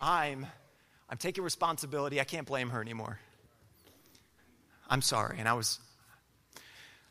[0.00, 0.46] I'm.
[1.10, 2.20] I'm taking responsibility.
[2.20, 3.18] I can't blame her anymore.
[4.88, 5.38] I'm sorry.
[5.38, 5.78] And I was,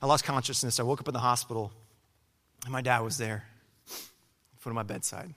[0.02, 0.80] I lost consciousness.
[0.80, 1.72] I woke up in the hospital,
[2.64, 3.46] and my dad was there,
[3.88, 5.34] in front of my bedside.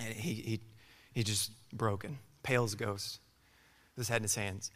[0.00, 0.60] And he, he,
[1.12, 3.20] he just broken, pale as a ghost,
[3.94, 4.70] with his head in his hands.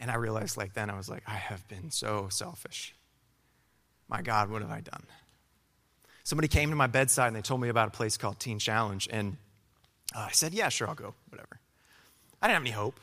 [0.00, 2.94] And I realized, like then, I was like, I have been so selfish.
[4.08, 5.04] My God, what have I done?
[6.22, 9.08] Somebody came to my bedside and they told me about a place called Teen Challenge.
[9.10, 9.36] And
[10.14, 11.60] uh, I said, Yeah, sure, I'll go, whatever.
[12.42, 13.00] I didn't have any hope.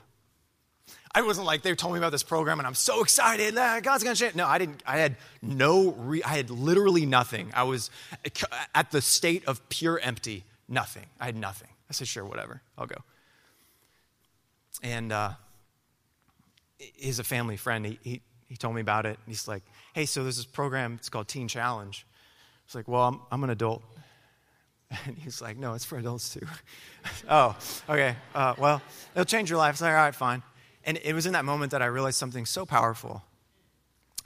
[1.16, 3.56] I wasn't like they told me about this program and I'm so excited.
[3.58, 4.36] Ah, God's gonna change.
[4.36, 4.82] No, I didn't.
[4.86, 5.92] I had no.
[5.92, 7.52] Re, I had literally nothing.
[7.54, 7.92] I was
[8.74, 10.44] at the state of pure empty.
[10.68, 11.06] Nothing.
[11.20, 11.68] I had nothing.
[11.90, 12.62] I said, sure, whatever.
[12.78, 13.04] I'll go.
[14.82, 15.34] And uh,
[16.78, 17.86] he's a family friend.
[17.86, 19.20] He, he he told me about it.
[19.28, 20.96] He's like, hey, so there's this program.
[21.00, 22.06] It's called Teen Challenge.
[22.08, 23.84] I was like, well, I'm I'm an adult.
[25.08, 26.46] And he's like, no, it's for adults too.
[27.30, 27.58] oh,
[27.90, 28.16] okay.
[28.36, 28.80] Uh, well,
[29.16, 29.70] it'll change your life.
[29.70, 30.44] I was like, all right, fine.
[30.86, 33.24] And it was in that moment that I realized something so powerful.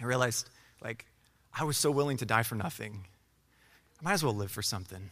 [0.01, 0.49] I realized,
[0.81, 1.05] like,
[1.53, 3.05] I was so willing to die for nothing.
[3.99, 5.09] I might as well live for something.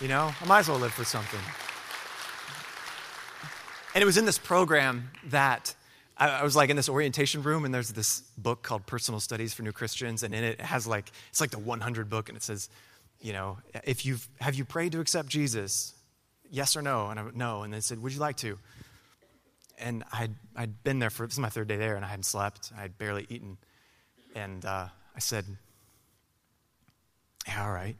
[0.00, 1.40] You know, I might as well live for something.
[3.94, 5.74] And it was in this program that
[6.16, 9.62] I, was like in this orientation room, and there's this book called Personal Studies for
[9.62, 12.42] New Christians, and in it, it has like it's like the 100 book, and it
[12.42, 12.68] says,
[13.20, 15.94] you know, if you've have you prayed to accept Jesus,
[16.50, 17.08] yes or no?
[17.08, 18.58] And I no, and they said, would you like to?
[19.78, 22.24] And I'd, I'd been there for, this is my third day there, and I hadn't
[22.24, 22.72] slept.
[22.76, 23.56] I had barely eaten.
[24.34, 25.44] And uh, I said,
[27.46, 27.96] yeah, all right.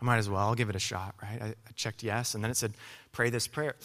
[0.00, 0.40] I might as well.
[0.40, 1.40] I'll give it a shot, right?
[1.40, 2.72] I, I, checked yes, and then it said,
[3.12, 3.76] pray this prayer.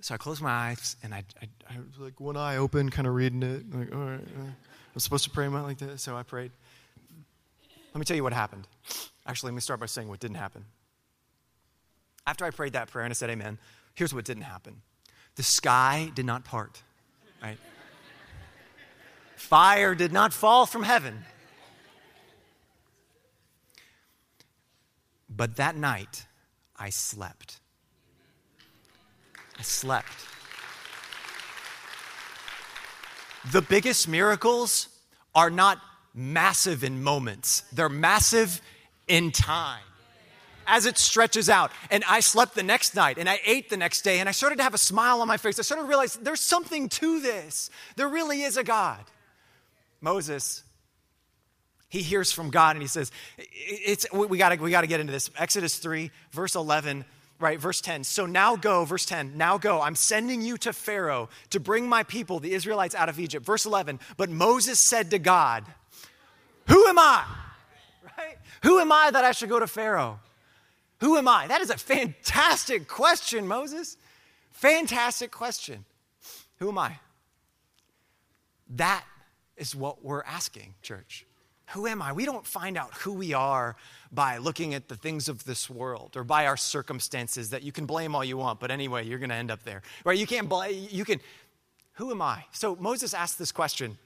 [0.00, 3.06] So I closed my eyes, and I, I, I was like one eye open, kind
[3.06, 3.74] of reading it.
[3.74, 4.44] Like, all right, uh,
[4.94, 6.52] I'm supposed to pray like this, so I prayed.
[7.92, 8.66] Let me tell you what happened.
[9.26, 10.64] Actually, let me start by saying what didn't happen.
[12.26, 13.58] After I prayed that prayer and I said amen,
[13.94, 14.80] here's what didn't happen.
[15.36, 16.82] The sky did not part,
[17.42, 17.58] right?
[19.36, 21.24] Fire did not fall from heaven.
[25.28, 26.26] But that night,
[26.76, 27.60] I slept.
[29.58, 30.12] I slept.
[33.52, 34.88] The biggest miracles
[35.34, 35.78] are not
[36.12, 38.60] massive in moments, they're massive
[39.06, 39.82] in time
[40.70, 41.72] as it stretches out.
[41.90, 44.56] And I slept the next night and I ate the next day and I started
[44.56, 45.58] to have a smile on my face.
[45.58, 47.68] I started to realize there's something to this.
[47.96, 49.04] There really is a God.
[50.00, 50.62] Moses,
[51.88, 55.28] he hears from God and he says, it's, we got we to get into this.
[55.36, 57.04] Exodus 3, verse 11
[57.40, 58.04] right, verse 10.
[58.04, 59.80] So now go, verse 10, now go.
[59.80, 63.46] I'm sending you to Pharaoh to bring my people, the Israelites, out of Egypt.
[63.46, 65.64] Verse 11, but Moses said to God,
[66.68, 67.24] Who am I?
[68.18, 68.36] Right?
[68.64, 70.18] Who am I that I should go to Pharaoh?
[71.00, 71.46] Who am I?
[71.46, 73.96] That is a fantastic question, Moses.
[74.52, 75.84] Fantastic question.
[76.58, 76.98] Who am I?
[78.76, 79.04] That
[79.56, 81.26] is what we're asking, church.
[81.70, 82.12] Who am I?
[82.12, 83.76] We don't find out who we are
[84.12, 87.86] by looking at the things of this world or by our circumstances that you can
[87.86, 89.82] blame all you want, but anyway, you're going to end up there.
[90.04, 90.18] Right?
[90.18, 91.20] You can't blame, you can,
[91.92, 92.44] who am I?
[92.52, 93.96] So Moses asked this question,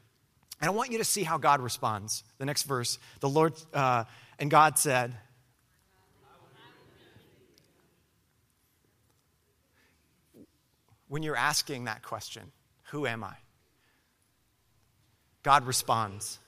[0.61, 2.23] and I want you to see how God responds.
[2.39, 4.05] The next verse, the Lord, uh,
[4.39, 5.15] and God said,
[11.09, 12.53] when you're asking that question,
[12.91, 13.35] Who am I?
[15.43, 16.39] God responds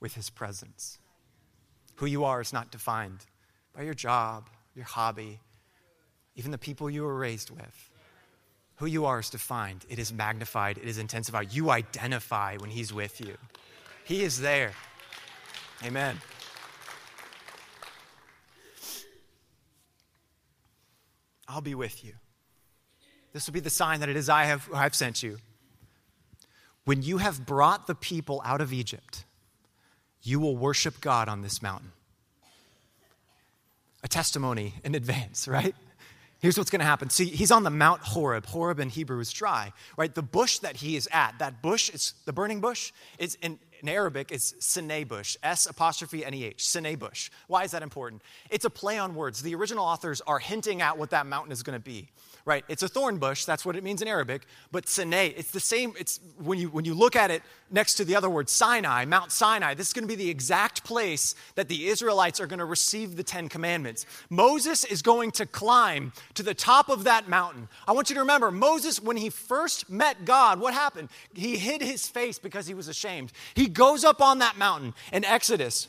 [0.00, 0.98] with his presence.
[1.96, 3.24] Who you are is not defined
[3.74, 5.38] by your job, your hobby,
[6.34, 7.90] even the people you were raised with.
[8.76, 11.52] Who you are is defined, it is magnified, it is intensified.
[11.52, 13.36] You identify when he's with you,
[14.04, 14.72] he is there.
[15.84, 16.18] Amen.
[21.46, 22.14] I'll be with you.
[23.32, 25.38] This will be the sign that it is I have, I've sent you.
[26.84, 29.24] When you have brought the people out of Egypt,
[30.22, 31.92] you will worship God on this mountain.
[34.04, 35.74] A testimony in advance, right?
[36.40, 37.08] Here's what's going to happen.
[37.08, 38.46] See, he's on the Mount Horeb.
[38.46, 40.12] Horeb in Hebrew is dry, right?
[40.12, 43.88] The bush that he is at, that bush, is the burning bush, is in, in
[43.88, 47.30] Arabic, it's Sinai bush, S apostrophe N E H, Sinai bush.
[47.46, 48.22] Why is that important?
[48.50, 49.42] It's a play on words.
[49.42, 52.08] The original authors are hinting at what that mountain is going to be
[52.44, 52.64] right?
[52.68, 55.94] It's a thorn bush, that's what it means in Arabic, but Sinai, it's the same,
[55.98, 59.30] it's when you when you look at it next to the other word Sinai, Mount
[59.30, 62.64] Sinai, this is going to be the exact place that the Israelites are going to
[62.64, 64.06] receive the 10 commandments.
[64.28, 67.68] Moses is going to climb to the top of that mountain.
[67.86, 71.10] I want you to remember, Moses when he first met God, what happened?
[71.34, 73.32] He hid his face because he was ashamed.
[73.54, 75.88] He goes up on that mountain in Exodus.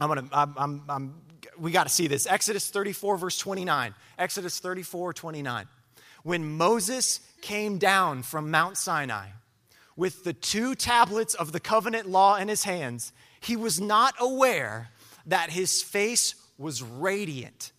[0.00, 1.14] I'm going to I'm, I'm, I'm
[1.60, 2.26] we got to see this.
[2.26, 3.94] Exodus 34, verse 29.
[4.18, 5.66] Exodus 34, 29.
[6.22, 9.28] When Moses came down from Mount Sinai
[9.96, 14.90] with the two tablets of the covenant law in his hands, he was not aware
[15.26, 17.72] that his face was radiant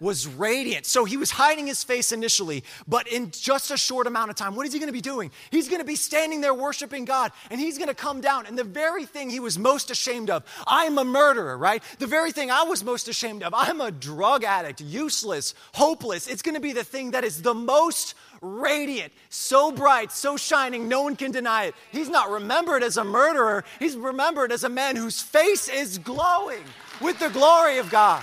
[0.00, 0.86] was radiant.
[0.86, 4.54] So he was hiding his face initially, but in just a short amount of time,
[4.54, 5.30] what is he going to be doing?
[5.50, 8.46] He's going to be standing there worshiping God, and he's going to come down.
[8.46, 11.82] And the very thing he was most ashamed of I'm a murderer, right?
[11.98, 16.26] The very thing I was most ashamed of I'm a drug addict, useless, hopeless.
[16.26, 20.88] It's going to be the thing that is the most radiant, so bright, so shining,
[20.88, 21.74] no one can deny it.
[21.90, 26.62] He's not remembered as a murderer, he's remembered as a man whose face is glowing
[27.00, 28.22] with the glory of God.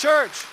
[0.00, 0.46] Church,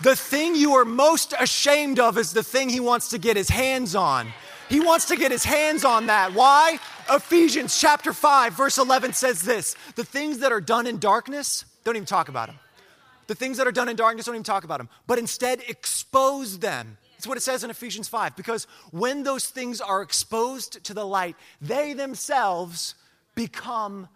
[0.00, 3.50] the thing you are most ashamed of is the thing he wants to get his
[3.50, 4.32] hands on.
[4.70, 6.32] He wants to get his hands on that.
[6.32, 6.78] Why?
[7.10, 11.96] Ephesians chapter 5, verse 11 says this The things that are done in darkness, don't
[11.96, 12.58] even talk about them.
[13.26, 16.60] The things that are done in darkness, don't even talk about them, but instead expose
[16.60, 16.96] them.
[17.18, 18.36] That's what it says in Ephesians 5.
[18.36, 22.94] Because when those things are exposed to the light, they themselves
[23.34, 24.08] become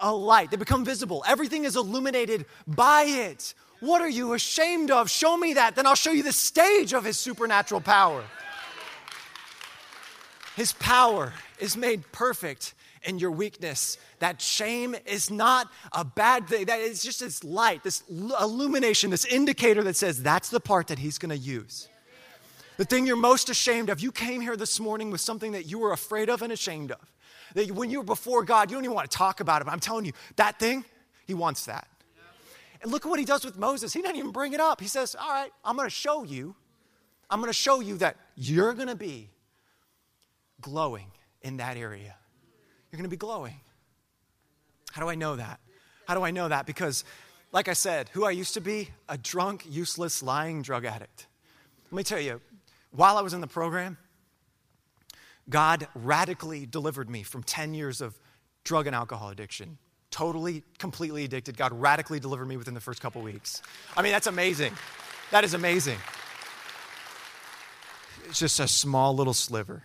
[0.00, 0.50] a light.
[0.50, 1.24] They become visible.
[1.26, 3.54] Everything is illuminated by it.
[3.80, 5.10] What are you ashamed of?
[5.10, 5.76] Show me that.
[5.76, 8.24] Then I'll show you the stage of his supernatural power.
[10.56, 13.98] His power is made perfect in your weakness.
[14.20, 16.66] That shame is not a bad thing.
[16.66, 20.98] That is just this light, this illumination, this indicator that says that's the part that
[20.98, 21.88] he's going to use.
[22.76, 24.00] The thing you're most ashamed of.
[24.00, 27.13] You came here this morning with something that you were afraid of and ashamed of
[27.54, 29.64] that when you're before God, you don't even want to talk about it.
[29.64, 30.84] But I'm telling you, that thing,
[31.26, 31.88] He wants that.
[32.82, 33.92] And look at what He does with Moses.
[33.92, 34.80] He doesn't even bring it up.
[34.80, 36.54] He says, All right, I'm going to show you.
[37.30, 39.30] I'm going to show you that you're going to be
[40.60, 41.10] glowing
[41.42, 42.14] in that area.
[42.90, 43.58] You're going to be glowing.
[44.92, 45.60] How do I know that?
[46.06, 46.66] How do I know that?
[46.66, 47.04] Because,
[47.50, 51.26] like I said, who I used to be, a drunk, useless, lying drug addict.
[51.90, 52.40] Let me tell you,
[52.92, 53.98] while I was in the program,
[55.48, 58.18] God radically delivered me from 10 years of
[58.64, 59.78] drug and alcohol addiction.
[60.10, 61.56] Totally, completely addicted.
[61.56, 63.62] God radically delivered me within the first couple weeks.
[63.96, 64.72] I mean, that's amazing.
[65.30, 65.98] That is amazing.
[68.26, 69.82] It's just a small little sliver.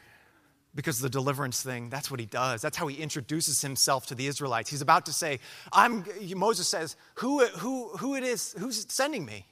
[0.75, 2.61] Because the deliverance thing, that's what he does.
[2.61, 4.69] That's how he introduces himself to the Israelites.
[4.69, 5.39] He's about to say,
[5.73, 9.47] I'm, Moses says, who, who, who it is, who's sending me?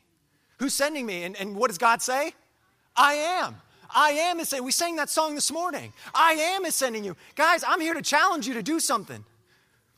[0.60, 1.24] Who's sending me?
[1.24, 2.34] And, and what does God say?
[2.96, 3.56] I am.
[3.93, 5.93] I am is saying, we sang that song this morning.
[6.13, 7.15] I am is sending you.
[7.36, 9.23] Guys, I'm here to challenge you to do something.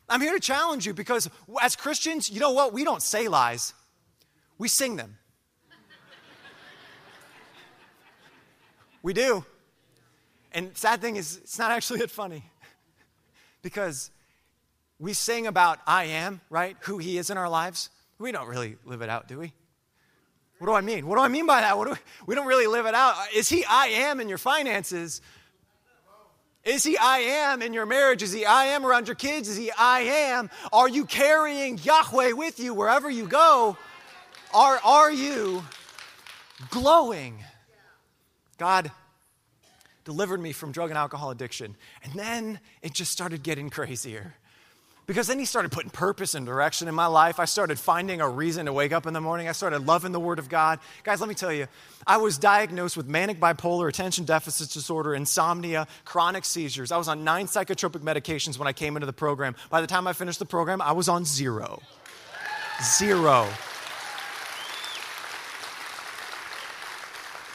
[0.08, 1.30] I'm here to challenge you because
[1.62, 2.73] as Christians, you know what?
[2.73, 3.73] We don't say lies,
[4.58, 5.17] we sing them.
[9.04, 9.45] we do.
[10.52, 12.43] And sad thing is, it's not actually that funny
[13.62, 14.10] because
[14.97, 16.75] we sing about I am, right?
[16.82, 17.89] Who He is in our lives.
[18.17, 19.54] We don't really live it out, do we?
[20.60, 21.08] What do I mean?
[21.08, 21.74] What do I mean by that?
[21.74, 21.95] Do we,
[22.28, 23.15] we don't really live it out.
[23.15, 25.22] Uh, is he I am in your finances?
[26.65, 28.22] Is he I am in your marriage?
[28.22, 29.48] Is he I am around your kids?
[29.48, 30.50] Is he I am?
[30.74, 33.78] Are you carrying Yahweh with you wherever you go?
[34.54, 35.63] Are, are you
[36.69, 37.43] glowing?
[38.58, 38.91] God
[40.04, 41.78] delivered me from drug and alcohol addiction.
[42.03, 44.36] And then it just started getting crazier.
[45.10, 47.39] Because then he started putting purpose and direction in my life.
[47.39, 49.47] I started finding a reason to wake up in the morning.
[49.47, 50.78] I started loving the Word of God.
[51.03, 51.66] Guys, let me tell you,
[52.05, 56.91] I was diagnosed with manic bipolar attention deficit disorder, insomnia, chronic seizures.
[56.91, 59.55] I was on nine psychotropic medications when I came into the program.
[59.72, 61.82] By the time I finished the program, I was on zero.
[62.84, 63.47] Zero.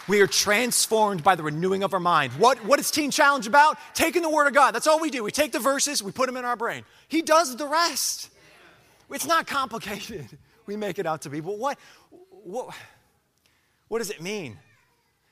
[0.08, 2.32] We are transformed by the renewing of our mind.
[2.34, 3.78] What, what is Teen Challenge about?
[3.94, 4.74] Taking the Word of God.
[4.74, 5.24] That's all we do.
[5.24, 6.84] We take the verses, we put them in our brain.
[7.08, 8.30] He does the rest.
[9.10, 10.38] It's not complicated.
[10.66, 11.40] We make it out to be.
[11.40, 11.78] But what,
[12.30, 12.74] what,
[13.88, 14.56] what does it mean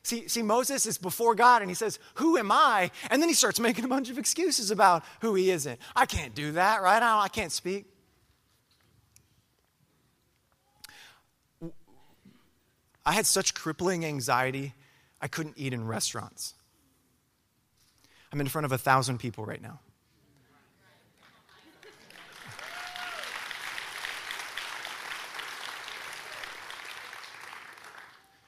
[0.05, 2.91] See, see, Moses is before God and he says, Who am I?
[3.11, 5.79] And then he starts making a bunch of excuses about who he isn't.
[5.95, 7.01] I can't do that, right?
[7.01, 7.87] I, I can't speak.
[13.05, 14.75] I had such crippling anxiety,
[15.21, 16.55] I couldn't eat in restaurants.
[18.33, 19.81] I'm in front of a thousand people right now.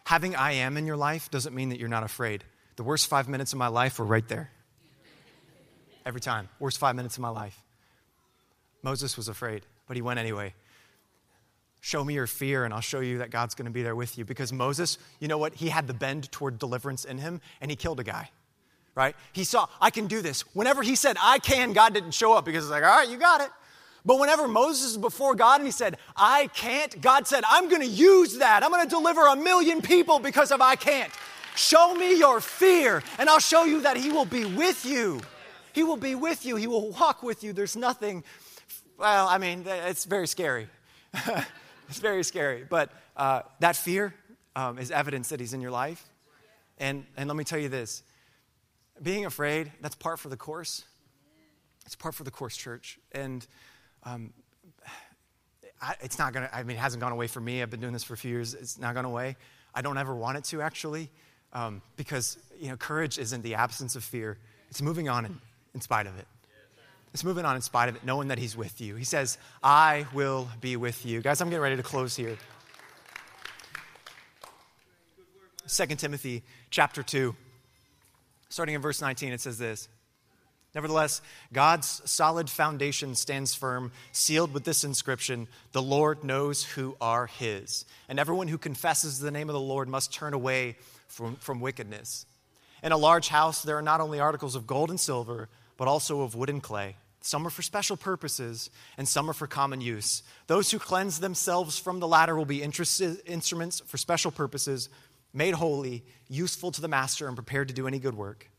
[0.05, 2.45] Having I am in your life doesn't mean that you're not afraid.
[2.77, 4.51] The worst five minutes of my life were right there.
[6.07, 6.49] Every time.
[6.61, 7.61] Worst five minutes of my life.
[8.83, 10.55] Moses was afraid, but he went anyway.
[11.85, 14.17] Show me your fear, and I'll show you that God's going to be there with
[14.17, 14.25] you.
[14.25, 15.53] Because Moses, you know what?
[15.53, 18.31] He had the bend toward deliverance in him, and he killed a guy,
[18.95, 19.15] right?
[19.35, 20.47] He saw, I can do this.
[20.55, 23.19] Whenever he said, I can, God didn't show up because it's like, all right, you
[23.19, 23.51] got it.
[24.03, 27.83] But whenever Moses is before God and he said, I can't, God said, I'm going
[27.83, 28.63] to use that.
[28.63, 31.13] I'm going to deliver a million people because of I can't.
[31.55, 35.21] Show me your fear, and I'll show you that He will be with you.
[35.75, 36.57] He will be with you.
[36.57, 37.53] He will walk with you.
[37.53, 38.25] There's nothing,
[38.97, 40.67] well, I mean, it's very scary.
[41.89, 42.65] it's very scary.
[42.69, 44.15] But uh, that fear
[44.57, 46.05] um, is evidence that He's in your life.
[46.79, 48.03] And, and let me tell you this
[49.03, 50.85] being afraid, that's part for the course.
[51.87, 52.99] It's part for the course, church.
[53.13, 53.47] And
[54.05, 54.33] um,
[55.81, 57.63] I, it's not going to, I mean, it hasn't gone away for me.
[57.63, 58.55] I've been doing this for a few years.
[58.55, 59.37] It's not gone away.
[59.75, 61.11] I don't ever want it to, actually,
[61.53, 64.39] um, because, you know, courage isn't the absence of fear,
[64.71, 65.41] it's moving on in,
[65.75, 66.27] in spite of it.
[67.15, 68.97] It's moving on in spite of it, knowing that He's with you.
[68.97, 71.21] He says, I will be with you.
[71.21, 72.37] Guys, I'm getting ready to close here.
[75.69, 77.35] 2 Timothy chapter 2,
[78.49, 79.89] starting in verse 19, it says this
[80.75, 87.29] Nevertheless, God's solid foundation stands firm, sealed with this inscription The Lord knows who are
[87.29, 87.85] his.
[88.09, 92.27] And everyone who confesses the name of the Lord must turn away from, from wickedness.
[92.83, 96.23] In a large house, there are not only articles of gold and silver, but also
[96.23, 96.97] of wood and clay.
[97.25, 98.69] Some are for special purposes,
[98.99, 100.23] and some are for common use.
[100.47, 104.91] Those who cleanse themselves from the latter will be instruments for special purposes,
[105.33, 108.51] made holy, useful to the master, and prepared to do any good work.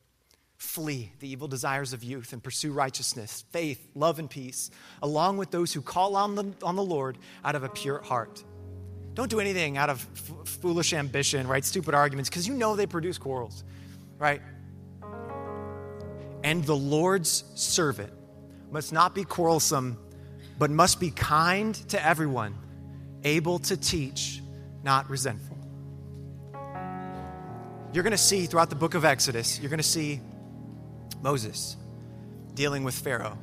[0.57, 4.71] Flee the evil desires of youth and pursue righteousness, faith, love, and peace,
[5.03, 8.43] along with those who call on the, on the Lord out of a pure heart.
[9.13, 11.63] Don't do anything out of f- foolish ambition, right?
[11.63, 13.63] Stupid arguments, because you know they produce quarrels,
[14.17, 14.41] right?
[16.43, 18.11] And the Lord's servant
[18.75, 19.97] must not be quarrelsome,
[20.59, 22.53] but must be kind to everyone,
[23.23, 24.41] able to teach,
[24.83, 25.57] not resentful.
[27.93, 30.19] You're going to see throughout the book of Exodus, you're going to see
[31.21, 31.77] Moses
[32.53, 33.37] dealing with Pharaoh.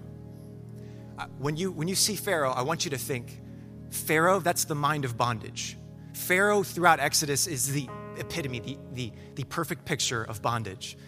[1.19, 3.41] Uh, when you, when you see Pharaoh, I want you to think
[3.89, 5.79] Pharaoh, that's the mind of bondage.
[6.13, 10.99] Pharaoh throughout Exodus is the epitome, the, the, the perfect picture of bondage.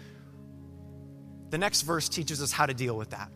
[1.50, 3.30] The next verse teaches us how to deal with that.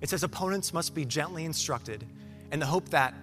[0.00, 2.04] It says, Opponents must be gently instructed
[2.52, 3.14] in the hope that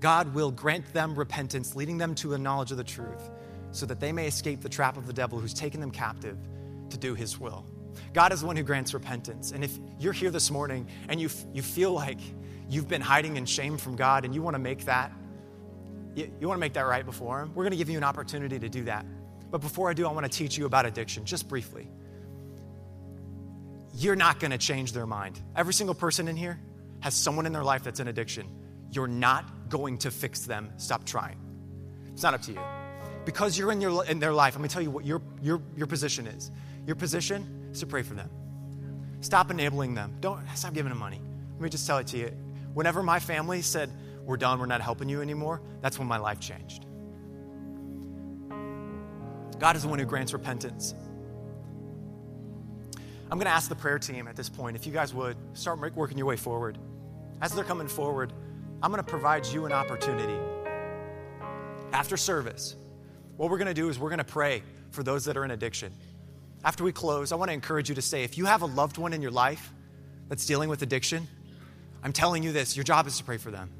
[0.00, 3.30] God will grant them repentance, leading them to a knowledge of the truth,
[3.72, 6.36] so that they may escape the trap of the devil who's taken them captive
[6.90, 7.64] to do his will.
[8.12, 9.52] God is the one who grants repentance.
[9.52, 12.18] And if you're here this morning and you, you feel like
[12.68, 15.12] you've been hiding in shame from God and you want to make that,
[16.14, 18.04] you, you want to make that right before Him, we're going to give you an
[18.04, 19.06] opportunity to do that.
[19.50, 21.88] But before I do, I want to teach you about addiction, just briefly.
[23.96, 25.40] You're not going to change their mind.
[25.54, 26.58] Every single person in here
[27.00, 28.46] has someone in their life that's in addiction.
[28.90, 30.70] You're not going to fix them.
[30.78, 31.38] Stop trying.
[32.12, 32.60] It's not up to you.
[33.24, 35.86] Because you're in, your, in their life, let me tell you what your, your, your
[35.86, 36.50] position is.
[36.86, 38.28] Your position is to pray for them.
[39.20, 40.14] Stop enabling them.
[40.20, 41.20] Don't stop giving them money.
[41.54, 42.32] Let me just tell it to you.
[42.74, 43.90] Whenever my family said,
[44.24, 46.84] We're done, we're not helping you anymore, that's when my life changed.
[49.58, 50.94] God is the one who grants repentance.
[53.30, 55.78] I'm going to ask the prayer team at this point, if you guys would start
[55.94, 56.78] working your way forward.
[57.40, 58.32] As they're coming forward,
[58.82, 60.38] I'm going to provide you an opportunity.
[61.92, 62.76] After service,
[63.36, 65.50] what we're going to do is we're going to pray for those that are in
[65.50, 65.92] addiction
[66.64, 68.96] after we close, I want to encourage you to say if you have a loved
[68.96, 69.70] one in your life
[70.28, 71.28] that's dealing with addiction,
[72.02, 73.70] I'm telling you this your job is to pray for them.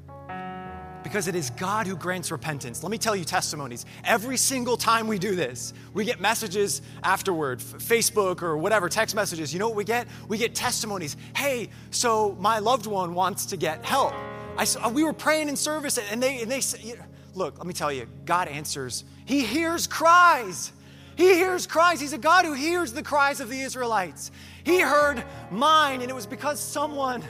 [1.05, 2.81] Because it is God who grants repentance.
[2.81, 3.85] Let me tell you testimonies.
[4.05, 9.53] Every single time we do this, we get messages afterward, Facebook or whatever, text messages.
[9.53, 10.07] You know what we get?
[10.27, 11.15] We get testimonies.
[11.35, 14.13] Hey, so my loved one wants to get help.
[14.57, 17.73] I, uh, we were praying in service and they, and they said, look, let me
[17.75, 19.03] tell you, God answers.
[19.25, 20.71] He hears cries.
[21.17, 22.01] He hears cries.
[22.01, 24.31] He's a God who hears the cries of the Israelites.
[24.63, 27.21] He heard mine, and it was because someone,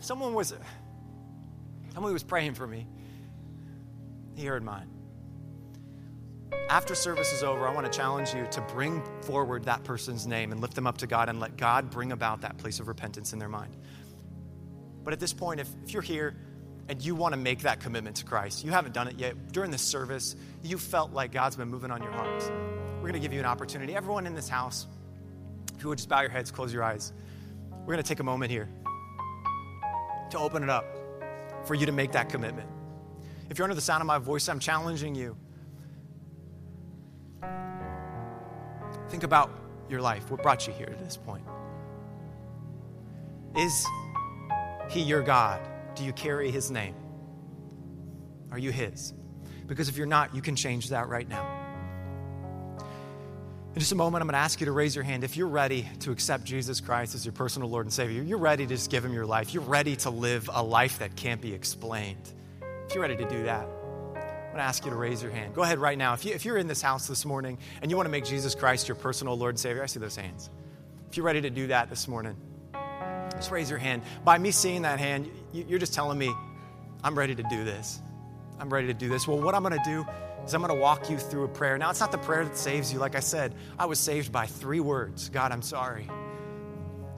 [0.00, 0.52] someone was
[2.22, 2.86] praying for me.
[4.34, 4.88] He heard mine.
[6.70, 10.52] after service is over, I want to challenge you to bring forward that person's name
[10.52, 13.32] and lift them up to God and let God bring about that place of repentance
[13.32, 13.76] in their mind.
[15.02, 16.36] But at this point, if, if you're here
[16.88, 19.70] and you want to make that commitment to Christ, you haven't done it yet, during
[19.70, 22.50] this service, you felt like God's been moving on your hearts,
[22.96, 23.96] we're going to give you an opportunity.
[23.96, 24.86] Everyone in this house,
[25.76, 27.12] if you would just bow your heads, close your eyes,
[27.80, 28.68] we're going to take a moment here
[30.30, 30.84] to open it up
[31.64, 32.68] for you to make that commitment.
[33.48, 35.36] If you're under the sound of my voice, I'm challenging you.
[39.08, 39.50] Think about
[39.88, 40.30] your life.
[40.30, 41.44] What brought you here to this point?
[43.56, 43.84] Is
[44.88, 45.60] He your God?
[45.96, 46.94] Do you carry His name?
[48.52, 49.12] Are you His?
[49.66, 51.59] Because if you're not, you can change that right now.
[53.72, 55.22] In just a moment, I'm going to ask you to raise your hand.
[55.22, 58.66] If you're ready to accept Jesus Christ as your personal Lord and Savior, you're ready
[58.66, 61.54] to just give Him your life, you're ready to live a life that can't be
[61.54, 62.32] explained.
[62.88, 65.54] If you're ready to do that, I'm going to ask you to raise your hand.
[65.54, 66.14] Go ahead right now.
[66.14, 68.56] If, you, if you're in this house this morning and you want to make Jesus
[68.56, 70.50] Christ your personal Lord and Savior, I see those hands.
[71.08, 72.36] If you're ready to do that this morning,
[73.30, 74.02] just raise your hand.
[74.24, 76.34] By me seeing that hand, you're just telling me,
[77.04, 78.00] I'm ready to do this.
[78.58, 79.28] I'm ready to do this.
[79.28, 80.04] Well, what I'm going to do
[80.46, 81.78] is I'm going to walk you through a prayer.
[81.78, 82.98] Now, it's not the prayer that saves you.
[82.98, 86.08] Like I said, I was saved by three words God, I'm sorry.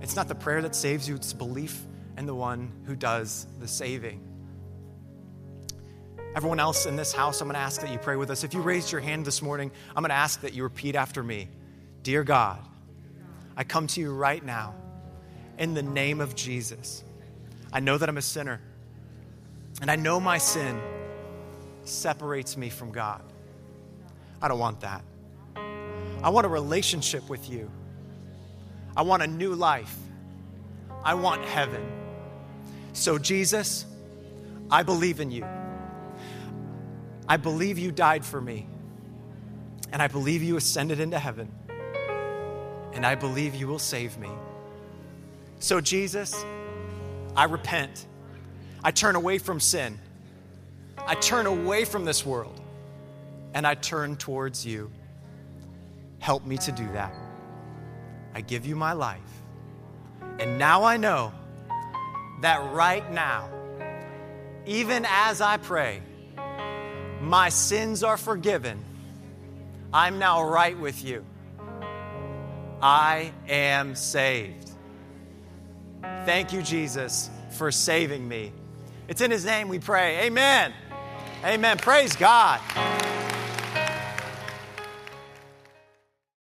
[0.00, 1.80] It's not the prayer that saves you, it's belief
[2.18, 4.20] in the one who does the saving.
[6.34, 8.42] Everyone else in this house, I'm going to ask that you pray with us.
[8.42, 11.22] If you raised your hand this morning, I'm going to ask that you repeat after
[11.22, 11.48] me
[12.02, 12.58] Dear God,
[13.56, 14.74] I come to you right now
[15.58, 17.04] in the name of Jesus.
[17.72, 18.60] I know that I'm a sinner,
[19.80, 20.80] and I know my sin
[21.84, 23.22] separates me from God.
[24.40, 25.02] I don't want that.
[26.22, 27.70] I want a relationship with you.
[28.96, 29.96] I want a new life.
[31.04, 31.84] I want heaven.
[32.92, 33.86] So, Jesus,
[34.70, 35.46] I believe in you.
[37.28, 38.66] I believe you died for me.
[39.92, 41.50] And I believe you ascended into heaven.
[42.92, 44.30] And I believe you will save me.
[45.58, 46.44] So, Jesus,
[47.36, 48.06] I repent.
[48.84, 49.98] I turn away from sin.
[51.06, 52.60] I turn away from this world
[53.54, 54.90] and I turn towards you.
[56.18, 57.14] Help me to do that.
[58.34, 59.20] I give you my life.
[60.38, 61.32] And now I know
[62.40, 63.50] that right now,
[64.66, 66.00] even as I pray,
[67.20, 68.82] my sins are forgiven.
[69.92, 71.24] I'm now right with you.
[72.80, 74.70] I am saved.
[76.02, 78.52] Thank you, Jesus, for saving me.
[79.08, 80.26] It's in His name we pray.
[80.26, 80.72] Amen.
[81.44, 81.76] Amen.
[81.78, 82.60] Praise God.